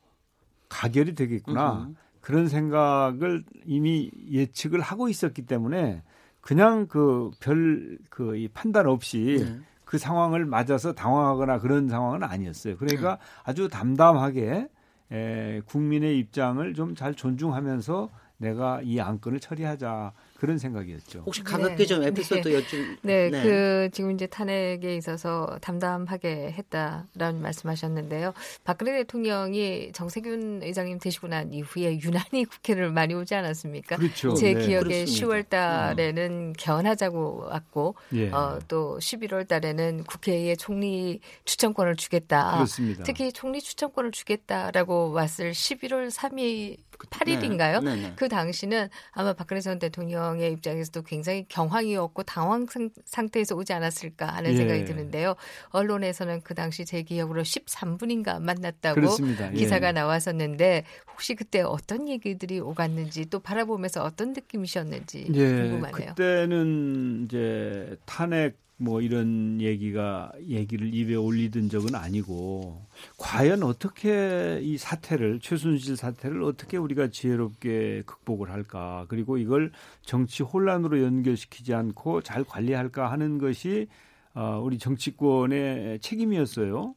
가결이 0.69 1.15
되겠구나. 1.15 1.81
으흠. 1.83 1.95
그런 2.21 2.47
생각을 2.47 3.43
이미 3.65 4.11
예측을 4.31 4.79
하고 4.81 5.09
있었기 5.09 5.43
때문에 5.47 6.03
그냥 6.41 6.87
그 6.87 7.31
별 7.41 7.97
그 8.09 8.35
이 8.37 8.47
판단 8.47 8.87
없이 8.87 9.37
네. 9.43 9.59
그 9.89 9.97
상황을 9.97 10.45
맞아서 10.45 10.93
당황하거나 10.93 11.57
그런 11.57 11.89
상황은 11.89 12.21
아니었어요. 12.21 12.77
그러니까 12.77 13.15
네. 13.15 13.21
아주 13.43 13.67
담담하게 13.69 14.69
에, 15.11 15.61
국민의 15.65 16.19
입장을 16.19 16.75
좀 16.75 16.93
잘 16.93 17.15
존중하면서 17.15 18.11
내가 18.39 18.81
이 18.83 18.99
안건을 18.99 19.39
처리하자 19.39 20.13
그런 20.39 20.57
생각이었죠. 20.57 21.23
혹시 21.25 21.43
가볍게 21.43 21.75
네. 21.75 21.85
좀 21.85 22.01
에피소드 22.01 22.47
네. 22.47 22.55
여쭈. 22.55 22.77
네, 23.01 23.29
네, 23.29 23.43
그 23.43 23.89
지금 23.91 24.11
이제 24.11 24.25
탄핵에 24.25 24.95
있어서 24.95 25.57
담담하게 25.61 26.53
했다라는 26.53 27.41
말씀하셨는데요. 27.41 28.33
박근혜 28.63 28.93
대통령이 28.99 29.91
정세균 29.91 30.61
의장님 30.63 30.99
되시고 30.99 31.27
난 31.27 31.51
이후에 31.53 31.99
유난히 31.99 32.45
국회를 32.45 32.91
많이 32.91 33.13
오지 33.13 33.35
않았습니까? 33.35 33.97
그렇죠. 33.97 34.33
제 34.35 34.53
네. 34.53 34.65
기억에 34.65 35.05
그렇습니다. 35.05 35.27
10월 35.27 35.49
달에는 35.49 36.31
음. 36.31 36.53
개헌하자고 36.57 37.47
왔고, 37.49 37.95
예. 38.13 38.29
어, 38.31 38.59
또 38.69 38.97
11월 38.99 39.45
달에는 39.45 40.05
국회에 40.05 40.55
총리 40.55 41.19
추천권을 41.43 41.97
주겠다. 41.97 42.53
그렇습니다. 42.53 43.03
특히 43.03 43.33
총리 43.33 43.61
추천권을 43.61 44.11
주겠다라고 44.11 45.11
왔을 45.11 45.51
11월 45.51 46.09
3일 46.09 46.77
8일인가요? 47.09 47.83
네. 47.83 47.95
네, 47.95 48.01
네. 48.01 48.13
그 48.15 48.27
당시는 48.29 48.89
아마 49.11 49.33
박근혜 49.33 49.61
전 49.61 49.79
대통령의 49.79 50.51
입장에서도 50.53 51.01
굉장히 51.03 51.45
경황이었고 51.49 52.23
당황 52.23 52.67
상태에서 53.05 53.55
오지 53.55 53.73
않았을까 53.73 54.27
하는 54.27 54.51
예. 54.51 54.55
생각이 54.55 54.85
드는데요. 54.85 55.35
언론에서는 55.69 56.41
그 56.41 56.53
당시 56.53 56.85
제 56.85 57.01
기억으로 57.01 57.43
13분인가 57.43 58.41
만났다고 58.41 58.95
그렇습니다. 58.95 59.51
예. 59.51 59.57
기사가 59.57 59.91
나왔었는데 59.91 60.83
혹시 61.11 61.35
그때 61.35 61.61
어떤 61.61 62.07
얘기들이 62.07 62.59
오갔는지 62.59 63.25
또 63.29 63.39
바라보면서 63.39 64.03
어떤 64.03 64.33
느낌이셨는지 64.33 65.27
예. 65.33 65.53
궁금하네요. 65.53 66.09
그때는 66.15 67.25
이제 67.25 67.97
탄핵 68.05 68.57
뭐 68.81 69.01
이런 69.01 69.59
얘기가 69.59 70.31
얘기를 70.47 70.93
입에 70.93 71.15
올리던 71.15 71.67
적은 71.67 71.95
아니고 71.95 72.85
과연 73.17 73.61
어떻게 73.63 74.61
이 74.63 74.77
사태를 74.77 75.41
최순실 75.41 75.97
사태를 75.97 76.43
어떻게 76.43 76.77
우리가 76.77 77.09
지혜롭게 77.09 78.03
극복을 78.05 78.49
할까 78.51 79.05
그리고 79.09 79.37
이걸 79.37 79.73
정치 80.01 80.43
혼란으로 80.43 81.03
연결시키지 81.03 81.73
않고 81.73 82.21
잘 82.21 82.45
관리할까 82.45 83.11
하는 83.11 83.37
것이 83.37 83.87
어, 84.33 84.61
우리 84.63 84.77
정치권의 84.77 85.99
책임이었어요. 85.99 86.95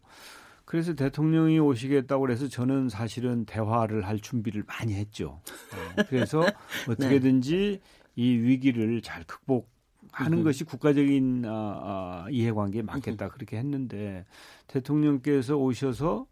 그래서 0.64 0.94
대통령이 0.94 1.58
오시겠다고 1.58 2.20
그래서 2.20 2.46
저는 2.46 2.90
사실은 2.90 3.44
대화를 3.44 4.06
할 4.06 4.20
준비를 4.20 4.62
많이 4.68 4.94
했죠. 4.94 5.40
어, 5.72 6.02
그래서 6.08 6.42
네. 6.86 6.92
어떻게든지 6.92 7.80
이 8.14 8.24
위기를 8.24 9.02
잘 9.02 9.24
극복 9.24 9.71
하는 10.12 10.38
음. 10.38 10.44
것이 10.44 10.64
국가적인 10.64 11.44
어, 11.46 11.50
어, 11.50 12.30
이해관계에 12.30 12.82
맞겠다 12.82 13.28
그렇게 13.30 13.56
했는데 13.56 14.24
대통령께서 14.68 15.56
오셔서 15.56 16.26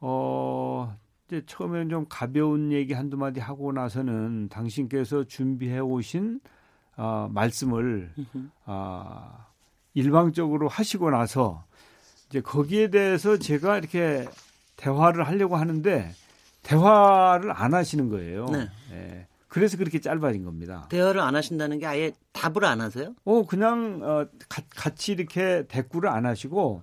어 0.00 0.96
이제 1.26 1.42
처음에는 1.46 1.88
좀 1.88 2.06
가벼운 2.08 2.70
얘기 2.72 2.92
한두 2.92 3.16
마디 3.16 3.40
하고 3.40 3.72
나서는 3.72 4.48
당신께서 4.48 5.24
준비해 5.24 5.78
오신 5.78 6.40
어, 6.96 7.28
말씀을 7.32 8.12
어, 8.66 9.46
일방적으로 9.94 10.68
하시고 10.68 11.10
나서 11.10 11.64
이제 12.28 12.40
거기에 12.40 12.88
대해서 12.90 13.38
제가 13.38 13.78
이렇게 13.78 14.26
대화를 14.76 15.26
하려고 15.26 15.56
하는데 15.56 16.12
대화를 16.62 17.52
안 17.52 17.74
하시는 17.74 18.08
거예요. 18.08 18.46
네. 18.46 18.68
예. 18.92 19.26
그래서 19.56 19.78
그렇게 19.78 20.02
짧아진 20.02 20.44
겁니다. 20.44 20.86
대화를 20.90 21.18
안 21.22 21.34
하신다는 21.34 21.78
게 21.78 21.86
아예 21.86 22.12
답을 22.32 22.66
안 22.66 22.82
하세요? 22.82 23.14
어, 23.24 23.46
그냥 23.46 24.02
어, 24.02 24.26
가, 24.50 24.62
같이 24.68 25.12
이렇게 25.12 25.64
대꾸를 25.66 26.10
안 26.10 26.26
하시고 26.26 26.82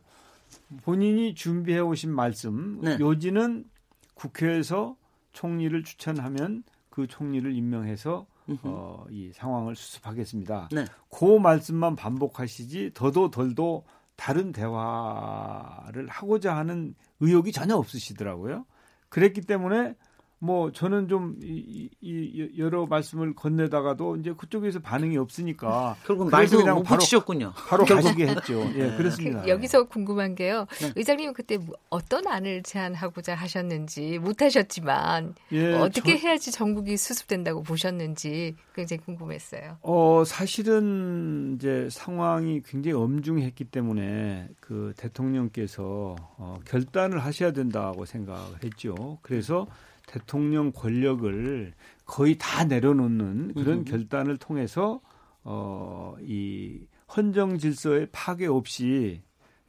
본인이 0.82 1.36
준비해 1.36 1.78
오신 1.78 2.12
말씀 2.12 2.82
네. 2.82 2.98
요지는 3.00 3.66
국회에서 4.16 4.96
총리를 5.34 5.84
추천하면 5.84 6.64
그 6.90 7.06
총리를 7.06 7.54
임명해서 7.56 8.26
어, 8.64 9.06
이 9.12 9.32
상황을 9.34 9.76
수습하겠습니다. 9.76 10.70
네. 10.72 10.86
그 11.12 11.26
말씀만 11.26 11.96
반복하시지 11.96 12.94
더도 12.96 13.30
덜도 13.30 13.86
다른 14.16 14.52
대화를 14.52 16.08
하고자 16.08 16.58
하는 16.58 16.96
의욕이 17.20 17.52
전혀 17.52 17.76
없으시더라고요. 17.76 18.66
그랬기 19.10 19.42
때문에 19.42 19.94
뭐 20.44 20.74
저는 20.74 21.08
좀 21.08 21.38
이, 21.42 21.90
이, 22.02 22.52
여러 22.58 22.86
말씀을 22.86 23.34
건네다가도 23.34 24.18
이제 24.18 24.34
그쪽에서 24.38 24.82
반응이 24.82 25.18
없으니까 25.18 25.96
결국 26.06 26.30
말도 26.30 26.58
그냥 26.58 26.84
바로 26.84 27.00
치셨군요. 27.00 27.54
바로 27.56 27.86
가시게 27.86 28.28
했죠. 28.28 28.60
예, 28.76 28.90
네. 28.90 28.98
그렇습니다. 28.98 29.44
그, 29.44 29.48
여기서 29.48 29.86
궁금한 29.86 30.36
게요. 30.36 30.66
네. 30.82 30.92
의장님은 30.98 31.34
그때 31.34 31.56
뭐 31.56 31.78
어떤 31.90 32.28
안을 32.28 32.62
제안하고자 32.64 33.36
하셨는지 33.36 34.20
못 34.20 34.42
하셨지만 34.42 35.34
예, 35.54 35.76
어떻게 35.76 36.18
저, 36.18 36.28
해야지 36.28 36.52
전국이 36.52 36.98
수습된다고 36.98 37.64
보셨는지 37.64 38.58
굉장히 38.76 39.02
궁금했어요. 39.04 39.78
어 39.82 40.24
사실은 40.26 41.54
이제 41.56 41.88
상황이 41.90 42.62
굉장히 42.64 42.98
엄중했기 42.98 43.64
때문에 43.64 44.50
그 44.60 44.92
대통령께서 44.98 46.18
어, 46.38 46.60
결단을 46.66 47.20
하셔야 47.20 47.54
된다고 47.54 48.04
생각했죠. 48.04 49.20
그래서 49.22 49.68
대통령 50.06 50.72
권력을 50.72 51.74
거의 52.06 52.38
다 52.38 52.66
내려놓는 52.66 53.54
그런 53.54 53.80
음. 53.80 53.84
결단을 53.86 54.38
통해서 54.38 55.02
어, 55.44 56.16
이 56.22 56.82
헌정 57.16 57.58
질서의 57.58 58.08
파괴 58.12 58.48
없이 58.48 59.22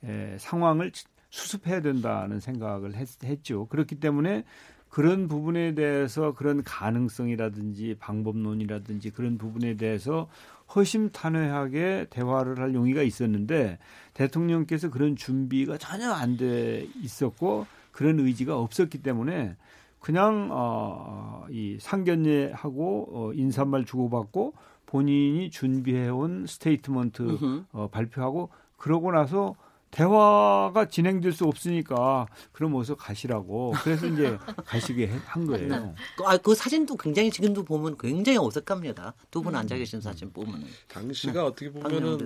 에, 0.05 0.37
상황을 0.39 0.93
수습해야 1.31 1.81
된다는 1.81 2.41
생각을 2.41 2.95
했, 2.95 3.09
했죠. 3.25 3.67
그렇기 3.67 3.97
때문에 3.97 4.45
그런 4.89 5.27
부분에 5.27 5.75
대해서 5.75 6.35
그런 6.35 6.63
가능성이라든지 6.63 7.97
방법론이라든지 7.99 9.11
그런 9.11 9.39
부분에 9.39 9.75
대해서 9.77 10.29
허심탄회하게 10.75 12.07
대화를 12.11 12.61
할 12.61 12.75
용의가 12.75 13.03
있었는데 13.03 13.79
대통령께서 14.15 14.91
그런 14.91 15.17
준비가 15.17 15.79
전혀 15.79 16.11
안 16.13 16.37
돼 16.37 16.87
있었고 17.03 17.67
그런 17.91 18.21
의지가 18.21 18.57
없었기 18.57 18.99
때문에 18.99 19.57
그냥 20.05 20.51
어, 20.53 21.47
이 21.49 21.79
상견례하고 21.81 23.09
어, 23.11 23.33
인사말 23.33 23.87
주고받고 23.87 24.53
본인이 24.85 25.49
준비해온 25.49 26.45
statement 26.47 27.39
어, 27.73 27.89
발표하고 27.91 28.51
그러고 28.77 29.13
나서 29.13 29.57
대화가 29.91 30.89
진행될 30.89 31.33
수 31.33 31.47
없으니까 31.47 32.27
그럼 32.53 32.75
어서 32.75 32.95
가시라고 32.95 33.73
그래서 33.83 34.07
이제 34.07 34.37
가시게 34.67 35.07
한 35.25 35.47
거예요. 35.47 35.69
네. 35.69 35.95
아, 36.27 36.37
그 36.37 36.55
사진도 36.55 36.99
굉장히 36.99 37.31
지금도 37.31 37.65
보면 37.65 37.97
굉장히 37.97 38.37
어색합니다. 38.37 39.15
두분 39.31 39.57
앉아 39.57 39.75
계신 39.75 40.03
사진 40.03 40.31
보면은. 40.31 40.67
당시가 40.87 41.33
네. 41.33 41.39
어떻게 41.39 41.73
보면은 41.73 42.19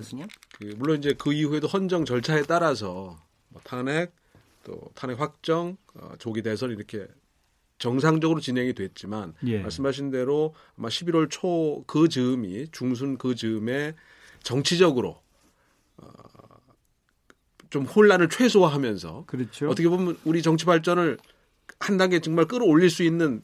그 0.59 0.75
물론 0.79 0.99
이제 0.99 1.15
그 1.17 1.33
이후에도 1.33 1.69
헌정 1.69 2.05
절차에 2.05 2.43
따라서 2.43 3.17
뭐 3.51 3.63
탄핵 3.63 4.13
또 4.65 4.81
탄핵 4.97 5.21
확정 5.21 5.77
어, 5.95 6.15
조기 6.19 6.43
대선 6.43 6.71
이렇게 6.73 7.07
정상적으로 7.79 8.41
진행이 8.41 8.75
됐지만 8.75 9.35
예. 9.47 9.61
말씀하신 9.61 10.11
대로 10.11 10.55
아마 10.77 10.89
11월 10.89 11.29
초 11.31 11.85
그 11.87 12.09
즈음이 12.09 12.69
중순 12.73 13.17
그 13.19 13.35
즈음에 13.35 13.95
정치적으로 14.43 15.21
어, 15.97 16.09
좀 17.71 17.85
혼란을 17.85 18.29
최소화하면서 18.29 19.25
그렇죠. 19.27 19.69
어떻게 19.71 19.89
보면 19.89 20.17
우리 20.25 20.43
정치 20.43 20.65
발전을 20.65 21.19
한 21.81 21.97
단계 21.97 22.21
정말 22.21 22.47
끌어올릴 22.47 22.91
수 22.91 23.03
있는 23.03 23.43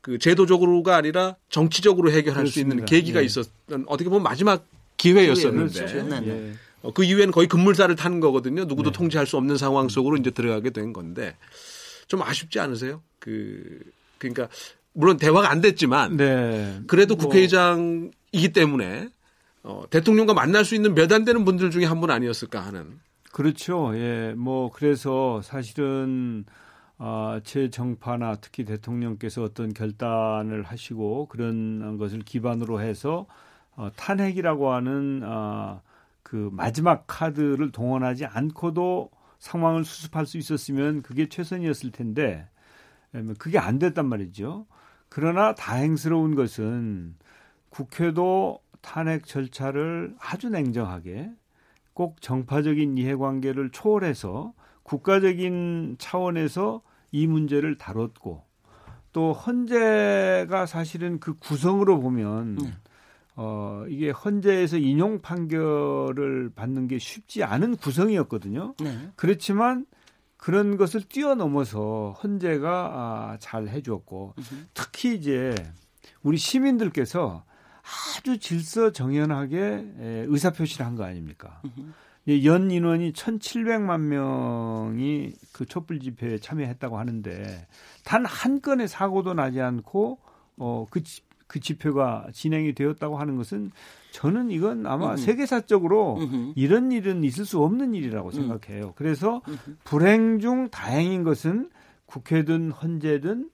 그 0.00 0.18
제도적으로가 0.18 0.96
아니라 0.96 1.36
정치적으로 1.48 2.10
해결할 2.10 2.44
그렇습니다. 2.44 2.50
수 2.50 2.60
있는 2.60 2.84
계기가 2.84 3.20
예. 3.20 3.24
있었던 3.24 3.84
어떻게 3.86 4.08
보면 4.08 4.22
마지막 4.22 4.66
기회였었는데 4.96 5.72
그렇죠. 5.86 6.02
네, 6.08 6.20
네. 6.20 6.28
예. 6.28 6.52
어, 6.82 6.92
그 6.92 7.04
이후에는 7.04 7.32
거의 7.32 7.48
급물살을 7.48 7.96
타는 7.96 8.20
거거든요. 8.20 8.64
누구도 8.64 8.90
네. 8.90 8.96
통제할 8.98 9.26
수 9.26 9.36
없는 9.36 9.56
상황 9.56 9.88
속으로 9.88 10.16
이제 10.16 10.30
들어가게 10.30 10.70
된 10.70 10.92
건데 10.92 11.36
좀 12.08 12.22
아쉽지 12.22 12.60
않으세요? 12.60 13.02
그 13.26 13.80
그러니까 14.18 14.48
물론 14.92 15.16
대화가 15.16 15.50
안 15.50 15.60
됐지만 15.60 16.16
네. 16.16 16.80
그래도 16.86 17.16
뭐. 17.16 17.24
국회의장이기 17.26 18.52
때문에 18.54 19.08
어, 19.64 19.82
대통령과 19.90 20.32
만날 20.32 20.64
수 20.64 20.76
있는 20.76 20.94
몇 20.94 21.10
안 21.12 21.24
되는 21.24 21.44
분들 21.44 21.72
중에 21.72 21.84
한 21.86 22.00
분 22.00 22.12
아니었을까 22.12 22.60
하는. 22.60 23.00
그렇죠. 23.32 23.90
예. 23.96 24.32
뭐 24.36 24.70
그래서 24.72 25.42
사실은 25.42 26.44
아, 26.98 27.40
제 27.42 27.68
정파나 27.68 28.36
특히 28.40 28.64
대통령께서 28.64 29.42
어떤 29.42 29.74
결단을 29.74 30.62
하시고 30.62 31.26
그런 31.26 31.98
것을 31.98 32.20
기반으로 32.20 32.80
해서 32.80 33.26
어, 33.74 33.90
탄핵이라고 33.96 34.72
하는 34.72 35.20
아, 35.24 35.80
그 36.22 36.48
마지막 36.52 37.04
카드를 37.08 37.72
동원하지 37.72 38.24
않고도 38.26 39.10
상황을 39.40 39.84
수습할 39.84 40.26
수 40.26 40.38
있었으면 40.38 41.02
그게 41.02 41.28
최선이었을 41.28 41.90
텐데 41.90 42.46
그게 43.38 43.58
안 43.58 43.78
됐단 43.78 44.08
말이죠. 44.08 44.66
그러나 45.08 45.54
다행스러운 45.54 46.34
것은 46.34 47.14
국회도 47.70 48.60
탄핵 48.80 49.26
절차를 49.26 50.14
아주 50.18 50.48
냉정하게 50.48 51.30
꼭 51.92 52.20
정파적인 52.20 52.98
이해관계를 52.98 53.70
초월해서 53.70 54.52
국가적인 54.82 55.96
차원에서 55.98 56.82
이 57.10 57.26
문제를 57.26 57.78
다뤘고 57.78 58.44
또 59.12 59.32
헌재가 59.32 60.66
사실은 60.66 61.18
그 61.18 61.34
구성으로 61.34 62.00
보면 62.00 62.56
네. 62.56 62.74
어, 63.34 63.84
이게 63.88 64.10
헌재에서 64.10 64.76
인용 64.76 65.20
판결을 65.20 66.50
받는 66.54 66.88
게 66.88 66.98
쉽지 66.98 67.42
않은 67.42 67.76
구성이었거든요. 67.76 68.74
네. 68.78 69.10
그렇지만 69.16 69.86
그런 70.36 70.76
것을 70.76 71.02
뛰어넘어서 71.02 72.16
헌재가 72.22 72.68
아, 72.70 73.36
잘 73.40 73.68
해주었고. 73.68 74.34
특히 74.74 75.14
이제 75.16 75.54
우리 76.22 76.36
시민들께서 76.38 77.44
아주 78.18 78.38
질서 78.38 78.90
정연하게 78.92 80.24
의사 80.28 80.50
표시를 80.50 80.84
한 80.86 80.96
거 80.96 81.04
아닙니까? 81.04 81.62
연 82.44 82.70
인원이 82.72 83.12
1,700만 83.12 84.00
명이 84.00 85.32
그 85.52 85.64
촛불 85.66 86.00
집회에 86.00 86.38
참여했다고 86.38 86.98
하는데 86.98 87.68
단 88.04 88.24
한 88.26 88.60
건의 88.60 88.88
사고도 88.88 89.34
나지 89.34 89.60
않고 89.60 90.18
어, 90.56 90.86
그 90.90 91.02
그 91.46 91.60
집회가 91.60 92.26
진행이 92.32 92.74
되었다고 92.74 93.18
하는 93.18 93.36
것은 93.36 93.70
저는 94.10 94.50
이건 94.50 94.86
아마 94.86 95.10
음흠. 95.10 95.16
세계사적으로 95.18 96.16
음흠. 96.18 96.52
이런 96.56 96.90
일은 96.92 97.22
있을 97.24 97.44
수 97.44 97.62
없는 97.62 97.94
일이라고 97.94 98.28
음. 98.28 98.32
생각해요. 98.32 98.94
그래서 98.96 99.42
음흠. 99.46 99.76
불행 99.84 100.40
중 100.40 100.68
다행인 100.70 101.22
것은 101.22 101.70
국회든 102.06 102.70
헌재든 102.70 103.50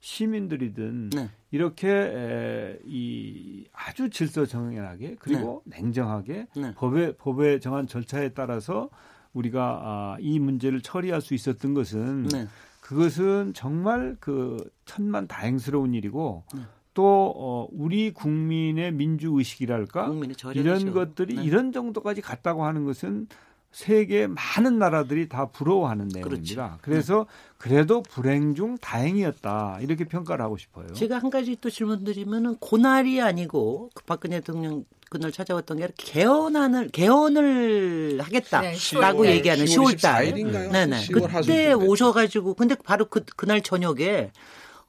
시민들이든 0.00 1.10
네. 1.10 1.30
이렇게 1.52 1.88
에, 1.88 2.78
이 2.84 3.64
아주 3.72 4.10
질서 4.10 4.44
정연하게 4.46 5.16
그리고 5.20 5.62
네. 5.64 5.80
냉정하게 5.80 6.48
네. 6.56 6.74
법에 6.74 7.16
법에 7.16 7.60
정한 7.60 7.86
절차에 7.86 8.30
따라서 8.30 8.90
우리가 9.32 9.80
아, 9.82 10.16
이 10.20 10.38
문제를 10.38 10.80
처리할 10.80 11.20
수 11.20 11.34
있었던 11.34 11.72
것은 11.72 12.24
네. 12.28 12.46
그것은 12.80 13.52
정말 13.54 14.16
그 14.18 14.68
천만 14.84 15.26
다행스러운 15.28 15.94
일이고 15.94 16.44
네. 16.54 16.62
또 16.94 17.32
어, 17.36 17.68
우리 17.72 18.12
국민의 18.12 18.92
민주 18.92 19.32
의식이랄까 19.34 20.12
이런 20.54 20.92
것들이 20.92 21.36
네. 21.36 21.44
이런 21.44 21.72
정도까지 21.72 22.20
갔다고 22.20 22.64
하는 22.64 22.84
것은 22.84 23.28
세계 23.72 24.26
많은 24.26 24.78
나라들이 24.78 25.28
다 25.28 25.46
부러워하는 25.46 26.08
내용입니다. 26.12 26.78
그렇지. 26.82 26.82
그래서 26.82 27.26
네. 27.26 27.54
그래도 27.56 28.02
불행 28.02 28.54
중 28.54 28.76
다행이었다 28.76 29.78
이렇게 29.80 30.04
평가를 30.04 30.44
하고 30.44 30.58
싶어요. 30.58 30.92
제가 30.92 31.18
한 31.18 31.30
가지 31.30 31.56
또 31.58 31.70
질문드리면은 31.70 32.56
고날이 32.56 33.20
아니고 33.20 33.90
그 33.94 34.04
박근혜 34.04 34.40
대통령 34.40 34.84
그날 35.08 35.30
찾아왔던 35.30 35.78
게 35.78 35.88
개헌안을 35.96 36.88
개헌을 36.88 38.20
하겠다라고 38.22 39.24
네, 39.24 39.36
얘기하는 39.36 39.64
10월 39.64 40.00
달. 40.00 40.32
네네. 40.32 41.06
그때 41.12 41.72
오셔가지고 41.72 42.54
근데 42.54 42.74
바로 42.74 43.06
그 43.06 43.22
그날 43.36 43.62
저녁에 43.62 44.30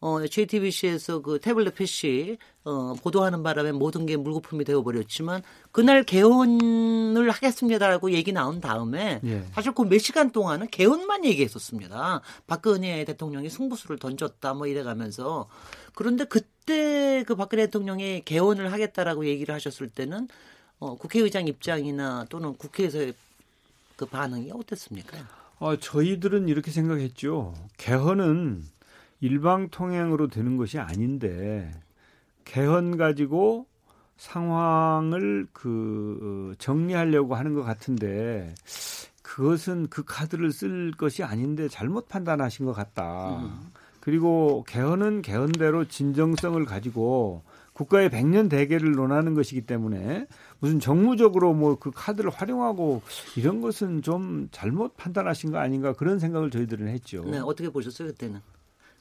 어, 0.05 0.19
JTBC에서 0.27 1.21
그 1.21 1.39
태블릿 1.39 1.75
PC 1.75 2.37
어, 2.65 2.93
보도하는 3.01 3.41
바람에 3.41 3.71
모든 3.71 4.05
게 4.05 4.17
물거품이 4.17 4.65
되어버렸지만 4.65 5.41
그날 5.71 6.03
개헌을 6.03 7.29
하겠습니다라고 7.29 8.11
얘기 8.11 8.33
나온 8.33 8.59
다음에 8.59 9.21
예. 9.23 9.45
사실 9.53 9.71
그 9.73 9.83
몇 9.83 9.99
시간 9.99 10.31
동안은 10.31 10.67
개헌만 10.71 11.23
얘기했었습니다. 11.23 12.19
박근혜 12.47 13.05
대통령이 13.05 13.49
승부수를 13.49 13.97
던졌다 13.97 14.53
뭐 14.55 14.67
이래가면서 14.67 15.47
그런데 15.95 16.25
그때 16.25 17.23
그 17.25 17.35
박근혜 17.35 17.67
대통령이 17.67 18.23
개헌을 18.25 18.73
하겠다라고 18.73 19.25
얘기를 19.25 19.55
하셨을 19.55 19.87
때는 19.87 20.27
어, 20.79 20.95
국회의장 20.95 21.47
입장이나 21.47 22.25
또는 22.29 22.57
국회에서의 22.57 23.13
그 23.95 24.05
반응이 24.05 24.51
어땠습니까? 24.51 25.17
어, 25.59 25.77
저희들은 25.77 26.49
이렇게 26.49 26.71
생각했죠. 26.71 27.53
개헌은 27.77 28.65
일방 29.23 29.69
통행으로 29.69 30.27
되는 30.27 30.57
것이 30.57 30.79
아닌데 30.79 31.71
개헌 32.43 32.97
가지고 32.97 33.67
상황을 34.17 35.47
그 35.53 36.51
어, 36.51 36.55
정리하려고 36.57 37.35
하는 37.35 37.53
것 37.53 37.63
같은데 37.63 38.53
그것은 39.21 39.87
그 39.87 40.03
카드를 40.03 40.51
쓸 40.51 40.91
것이 40.91 41.23
아닌데 41.23 41.69
잘못 41.69 42.09
판단하신 42.09 42.65
것 42.65 42.73
같다. 42.73 43.39
음. 43.39 43.71
그리고 44.01 44.65
개헌은 44.67 45.21
개헌대로 45.21 45.85
진정성을 45.85 46.65
가지고 46.65 47.43
국가의 47.71 48.09
백년 48.09 48.49
대계를 48.49 48.91
논하는 48.91 49.33
것이기 49.35 49.65
때문에 49.65 50.27
무슨 50.59 50.81
정무적으로 50.81 51.53
뭐 51.53 51.77
그 51.77 51.91
카드를 51.91 52.29
활용하고 52.29 53.01
이런 53.37 53.61
것은 53.61 54.01
좀 54.01 54.49
잘못 54.51 54.97
판단하신 54.97 55.51
거 55.51 55.59
아닌가 55.59 55.93
그런 55.93 56.19
생각을 56.19 56.51
저희들은 56.51 56.89
했죠. 56.89 57.23
네, 57.23 57.39
어떻게 57.39 57.69
보셨어요 57.69 58.09
그때는? 58.09 58.41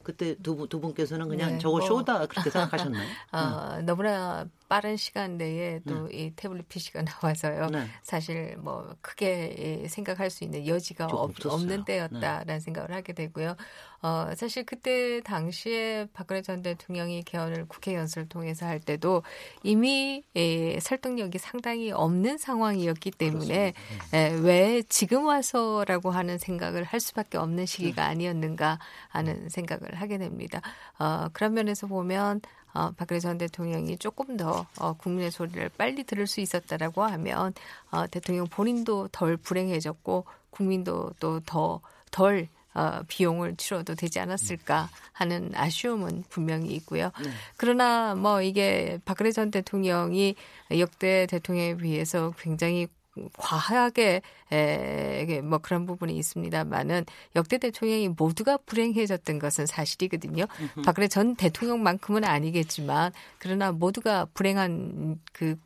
그때 0.02 0.34
두, 0.42 0.56
분, 0.56 0.68
두 0.68 0.80
분께서는 0.80 1.28
그냥 1.28 1.52
네, 1.52 1.58
저거 1.58 1.78
뭐, 1.78 1.86
쇼다 1.86 2.26
그렇게 2.26 2.50
생각하셨나요? 2.50 3.08
어, 3.32 3.76
음. 3.78 3.86
너무나 3.86 4.46
빠른 4.72 4.96
시간 4.96 5.36
내에 5.36 5.80
또이 5.86 6.16
네. 6.16 6.32
태블릿 6.34 6.66
PC가 6.66 7.02
나와서요. 7.20 7.66
네. 7.66 7.84
사실 8.02 8.56
뭐 8.56 8.96
크게 9.02 9.84
생각할 9.86 10.30
수 10.30 10.44
있는 10.44 10.66
여지가 10.66 11.08
없, 11.08 11.34
없는 11.44 11.84
때였다라는 11.84 12.46
네. 12.46 12.58
생각을 12.58 12.90
하게 12.90 13.12
되고요. 13.12 13.54
어, 14.00 14.30
사실 14.34 14.64
그때 14.64 15.20
당시에 15.20 16.08
박근혜 16.14 16.40
전 16.40 16.62
대통령이 16.62 17.22
개헌을 17.22 17.66
국회 17.68 17.94
연설을 17.94 18.30
통해서 18.30 18.64
할 18.64 18.80
때도 18.80 19.22
이미 19.62 20.24
에, 20.34 20.80
설득력이 20.80 21.36
상당히 21.36 21.92
없는 21.92 22.38
상황이었기 22.38 23.10
때문에 23.10 23.74
에, 24.14 24.28
왜 24.40 24.82
지금 24.88 25.26
와서라고 25.26 26.10
하는 26.10 26.38
생각을 26.38 26.82
할 26.82 26.98
수밖에 26.98 27.36
없는 27.36 27.66
시기가 27.66 28.04
네. 28.04 28.08
아니었는가 28.08 28.78
하는 29.08 29.50
생각을 29.50 29.94
하게 29.94 30.16
됩니다. 30.16 30.62
어, 30.98 31.28
그런 31.34 31.52
면에서 31.52 31.86
보면 31.86 32.40
어, 32.74 32.90
박근혜 32.96 33.20
전 33.20 33.38
대통령이 33.38 33.98
조금 33.98 34.36
더 34.36 34.66
어, 34.78 34.94
국민의 34.94 35.30
소리를 35.30 35.70
빨리 35.76 36.04
들을 36.04 36.26
수 36.26 36.40
있었다라고 36.40 37.02
하면 37.02 37.52
어, 37.90 38.06
대통령 38.06 38.46
본인도 38.46 39.08
덜 39.12 39.36
불행해졌고 39.36 40.24
국민도 40.50 41.12
또더덜 41.20 42.48
어, 42.74 43.00
비용을 43.06 43.56
치러도 43.56 43.94
되지 43.94 44.18
않았을까 44.20 44.88
하는 45.12 45.52
아쉬움은 45.54 46.24
분명히 46.30 46.70
있고요. 46.76 47.10
네. 47.22 47.30
그러나 47.56 48.14
뭐 48.14 48.40
이게 48.40 48.98
박근혜 49.04 49.30
전 49.30 49.50
대통령이 49.50 50.34
역대 50.78 51.26
대통령에 51.26 51.76
비해서 51.76 52.32
굉장히 52.38 52.88
과하게 53.36 54.22
에, 54.52 55.40
뭐 55.40 55.58
그런 55.58 55.86
부분이 55.86 56.16
있습니다만은 56.16 57.06
역대 57.36 57.58
대통령이 57.58 58.08
모두가 58.08 58.58
불행해졌던 58.58 59.38
것은 59.38 59.66
사실이거든요. 59.66 60.44
박근혜 60.84 61.08
전 61.08 61.34
대통령만큼은 61.36 62.24
아니겠지만 62.24 63.12
그러나 63.38 63.72
모두가 63.72 64.26
불행한 64.34 65.18
그 65.32 65.56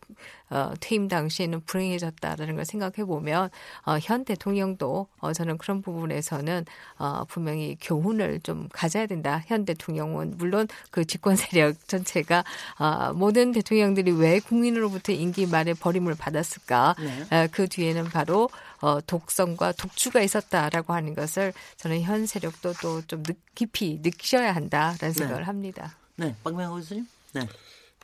어, 0.48 0.72
퇴임 0.78 1.08
당시에는 1.08 1.62
불행해졌다라는 1.66 2.54
걸 2.54 2.64
생각해 2.64 3.04
보면 3.04 3.50
어, 3.84 3.98
현 4.00 4.24
대통령도 4.24 5.08
어, 5.18 5.32
저는 5.32 5.58
그런 5.58 5.82
부분에서는 5.82 6.64
어, 6.98 7.24
분명히 7.24 7.76
교훈을 7.80 8.40
좀 8.40 8.68
가져야 8.72 9.06
된다. 9.06 9.42
현 9.46 9.64
대통령은 9.64 10.34
물론 10.36 10.68
그 10.90 11.04
집권 11.04 11.34
세력 11.34 11.88
전체가 11.88 12.44
어, 12.78 13.12
모든 13.12 13.50
대통령들이 13.52 14.12
왜 14.12 14.38
국민으로부터 14.38 15.12
임기 15.12 15.46
말에 15.46 15.74
버림을 15.74 16.14
받았을까? 16.14 16.94
네. 16.98 17.36
어, 17.36 17.48
그 17.50 17.66
뒤에는 17.68 18.04
바로 18.04 18.48
어, 18.80 19.00
독성과 19.00 19.72
독주가 19.72 20.20
있었다라고 20.20 20.92
하는 20.92 21.14
것을 21.14 21.52
저는 21.76 22.02
현 22.02 22.26
세력도 22.26 22.74
또 22.74 23.02
좀 23.06 23.22
깊이 23.54 24.00
느끼셔야 24.02 24.54
한다라는 24.54 24.98
네. 24.98 25.12
생각을 25.12 25.46
합니다. 25.48 25.96
네, 26.16 26.34
박명호 26.42 26.76
교수님. 26.76 27.06
네. 27.32 27.48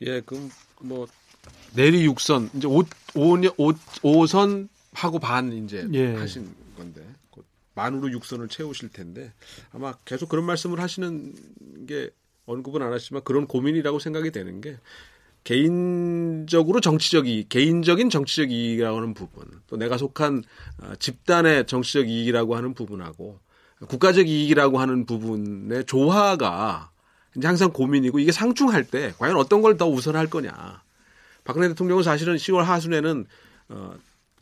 예, 0.02 0.20
그럼 0.20 0.50
뭐 0.80 1.06
내리 1.74 2.04
육선 2.04 2.50
이제 2.54 2.66
5, 2.66 2.84
5년 3.14 3.54
5, 3.58 3.72
5 4.02 4.26
선 4.26 4.68
하고 4.92 5.18
반 5.18 5.52
이제 5.52 5.86
예. 5.92 6.14
하신 6.14 6.54
건데 6.76 7.02
만으로 7.74 8.10
육선을 8.12 8.48
채우실 8.48 8.90
텐데 8.90 9.32
아마 9.70 9.94
계속 10.04 10.28
그런 10.28 10.44
말씀을 10.44 10.80
하시는 10.80 11.34
게 11.86 12.10
언급은 12.44 12.82
안 12.82 12.92
하시지만 12.92 13.24
그런 13.24 13.46
고민이라고 13.46 13.98
생각이 13.98 14.30
되는 14.30 14.60
게 14.60 14.76
개인적으로 15.44 16.80
정치적 16.80 17.26
이익, 17.26 17.48
개인적인 17.48 18.10
정치적 18.10 18.50
이익이라고 18.50 18.96
하는 18.96 19.14
부분, 19.14 19.44
또 19.66 19.76
내가 19.76 19.98
속한 19.98 20.44
어, 20.82 20.92
집단의 20.98 21.66
정치적 21.66 22.08
이익이라고 22.08 22.56
하는 22.56 22.74
부분하고 22.74 23.40
국가적 23.88 24.28
이익이라고 24.28 24.78
하는 24.78 25.06
부분의 25.06 25.84
조화가 25.86 26.90
이제 27.36 27.46
항상 27.46 27.72
고민이고 27.72 28.18
이게 28.18 28.30
상충할 28.30 28.84
때 28.84 29.12
과연 29.18 29.36
어떤 29.36 29.62
걸 29.62 29.76
더 29.76 29.88
우선할 29.88 30.28
거냐. 30.28 30.82
박근혜 31.44 31.68
대통령은 31.68 32.02
사실은 32.04 32.36
10월 32.36 32.62
하순에는 32.62 33.26
어, 33.70 33.94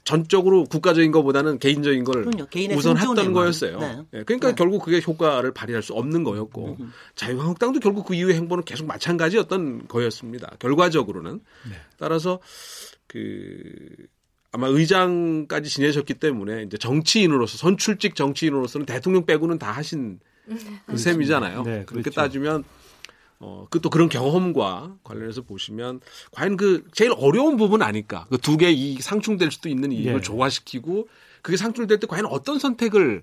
전적으로 0.05 0.65
국가적인 0.65 1.13
것보다는 1.13 1.59
개인적인 1.59 2.05
걸 2.05 2.27
우선했던 2.75 3.33
거였어요. 3.33 3.79
네. 3.79 3.97
네. 4.11 4.23
그러니까 4.25 4.49
네. 4.49 4.55
결국 4.55 4.85
그게 4.85 5.01
효과를 5.01 5.53
발휘할 5.53 5.83
수 5.83 5.93
없는 5.95 6.25
거였고 6.25 6.77
음. 6.81 6.93
자유한국당도 7.15 7.81
결국 7.81 8.07
그 8.07 8.15
이후의 8.15 8.35
행보는 8.37 8.65
계속 8.65 8.87
마찬가지였던 8.87 9.89
거였습니다. 9.89 10.57
결과적으로는 10.59 11.41
네. 11.69 11.77
따라서 11.99 12.41
그 13.07 13.61
아마 14.53 14.67
의장까지 14.69 15.71
지내셨기 15.71 16.15
때문에 16.15 16.65
이제 16.65 16.77
정치인으로서 16.77 17.57
선출직 17.57 18.17
정치인으로서는 18.17 18.87
대통령 18.87 19.25
빼고는 19.27 19.59
다 19.59 19.71
하신 19.71 20.19
그 20.87 20.97
셈이잖아요. 20.97 21.63
네, 21.63 21.85
그렇게 21.87 22.11
그렇죠. 22.11 22.11
따지면 22.13 22.65
어, 23.43 23.67
그 23.71 23.81
또 23.81 23.89
그런 23.91 24.09
경험과 24.11 24.97
관련해서 25.03 25.43
보시면 25.43 26.01
과연 26.33 26.57
그 26.59 26.85
제일 26.93 27.13
어려운 27.17 27.57
부분 27.57 27.81
아닐까. 27.83 28.27
그 28.31 28.37
두 28.39 28.57
개 28.59 28.71
이 28.71 29.01
상충될 29.01 29.51
수도 29.51 29.69
있는 29.69 29.91
이익을 29.93 30.15
네. 30.15 30.21
조화시키고 30.21 31.09
그게 31.43 31.57
상충될 31.57 31.99
때 32.01 32.07
과연 32.07 32.27
어떤 32.27 32.59
선택을 32.59 33.23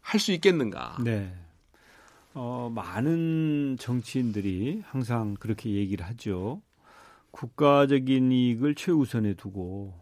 할 0.00 0.20
수 0.20 0.32
있겠는가. 0.32 0.98
네. 1.02 1.32
어, 2.34 2.70
많은 2.74 3.76
정치인들이 3.78 4.82
항상 4.86 5.34
그렇게 5.38 5.70
얘기를 5.70 6.06
하죠. 6.06 6.62
국가적인 7.32 8.30
이익을 8.30 8.74
최우선에 8.74 9.34
두고 9.34 9.94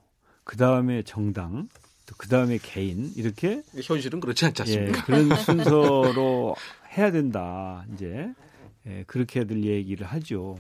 그 0.45 0.57
다음에 0.57 1.03
정당, 1.03 1.69
그 2.17 2.29
다음에 2.29 2.59
개인 2.61 3.13
이렇게 3.17 3.63
현실은 3.83 4.21
그렇지 4.21 4.45
않지 4.47 4.63
않습니까? 4.63 4.99
예, 4.99 5.03
그런 5.03 5.35
순서로 5.37 6.57
해야 6.97 7.11
된다. 7.13 7.85
이제 7.95 8.33
예, 8.91 9.05
그렇게들 9.07 9.65
얘기를 9.65 10.07
하죠. 10.07 10.59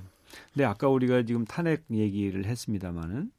근데 0.52 0.64
아까 0.64 0.88
우리가 0.88 1.24
지금 1.24 1.44
탄핵 1.44 1.84
얘기를 1.90 2.44
했습니다마는 2.44 3.30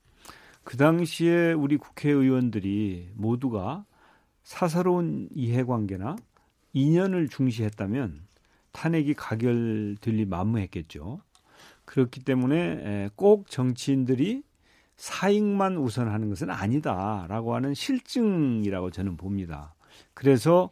그 0.63 0.77
당시에 0.77 1.53
우리 1.53 1.77
국회의원들이 1.77 3.11
모두가 3.15 3.85
사사로운 4.43 5.29
이해관계나 5.33 6.15
인연을 6.73 7.29
중시했다면 7.29 8.21
탄핵이 8.71 9.13
가결될 9.13 10.15
리 10.15 10.25
만무했겠죠. 10.25 11.21
그렇기 11.85 12.21
때문에 12.21 12.55
예, 12.57 13.09
꼭 13.15 13.49
정치인들이 13.49 14.43
사익만 14.97 15.77
우선하는 15.77 16.29
것은 16.29 16.49
아니다라고 16.49 17.55
하는 17.55 17.73
실증이라고 17.73 18.91
저는 18.91 19.17
봅니다. 19.17 19.73
그래서 20.13 20.69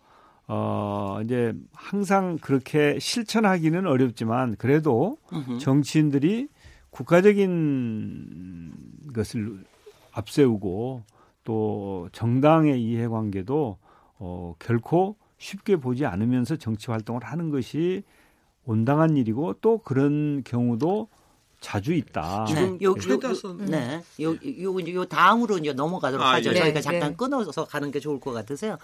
어, 0.51 1.19
이제 1.23 1.53
항상 1.73 2.39
그렇게 2.41 2.97
실천하기는 2.99 3.85
어렵지만 3.85 4.55
그래도 4.57 5.17
으흠. 5.31 5.59
정치인들이 5.59 6.47
국가적인 6.89 8.73
것을 9.13 9.63
앞세우고 10.11 11.03
또 11.43 12.09
정당의 12.13 12.83
이해관계도 12.83 13.77
어, 14.17 14.55
결코 14.57 15.17
쉽게 15.37 15.75
보지 15.75 16.07
않으면서 16.07 16.55
정치 16.55 16.89
활동을 16.89 17.23
하는 17.23 17.51
것이 17.51 18.01
온당한 18.65 19.17
일이고 19.17 19.53
또 19.61 19.77
그런 19.77 20.41
경우도 20.43 21.09
자주 21.59 21.93
있다. 21.93 22.45
네. 22.53 22.61
요, 22.81 22.91
요, 22.91 22.95
요, 23.09 23.57
네. 23.59 24.01
요, 24.21 24.31
요, 24.31 24.93
요, 24.93 25.05
다음으로 25.05 25.57
이제 25.57 25.73
넘어가도록 25.73 26.25
아, 26.25 26.33
하죠. 26.33 26.51
예. 26.51 26.55
저희가 26.55 26.73
네, 26.75 26.81
잠깐 26.81 27.09
네. 27.11 27.15
끊어서 27.17 27.65
가는 27.65 27.91
게 27.91 27.99
좋을 27.99 28.19
것 28.19 28.31
같으세요. 28.31 28.77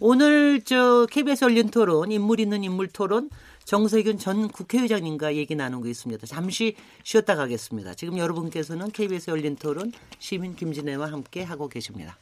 오늘 0.00 0.62
저 0.62 1.06
KBS 1.10 1.44
열린 1.44 1.68
토론, 1.68 2.10
인물 2.10 2.40
있는 2.40 2.64
인물 2.64 2.88
토론, 2.88 3.28
정세균 3.64 4.18
전 4.18 4.48
국회의장님과 4.48 5.36
얘기 5.36 5.54
나누고 5.54 5.86
있습니다. 5.88 6.26
잠시 6.26 6.74
쉬었다 7.04 7.36
가겠습니다. 7.36 7.94
지금 7.94 8.18
여러분께서는 8.18 8.90
KBS 8.90 9.30
열린 9.30 9.56
토론 9.56 9.92
시민 10.18 10.56
김진애와 10.56 11.12
함께 11.12 11.42
하고 11.42 11.68
계십니다. 11.68 12.16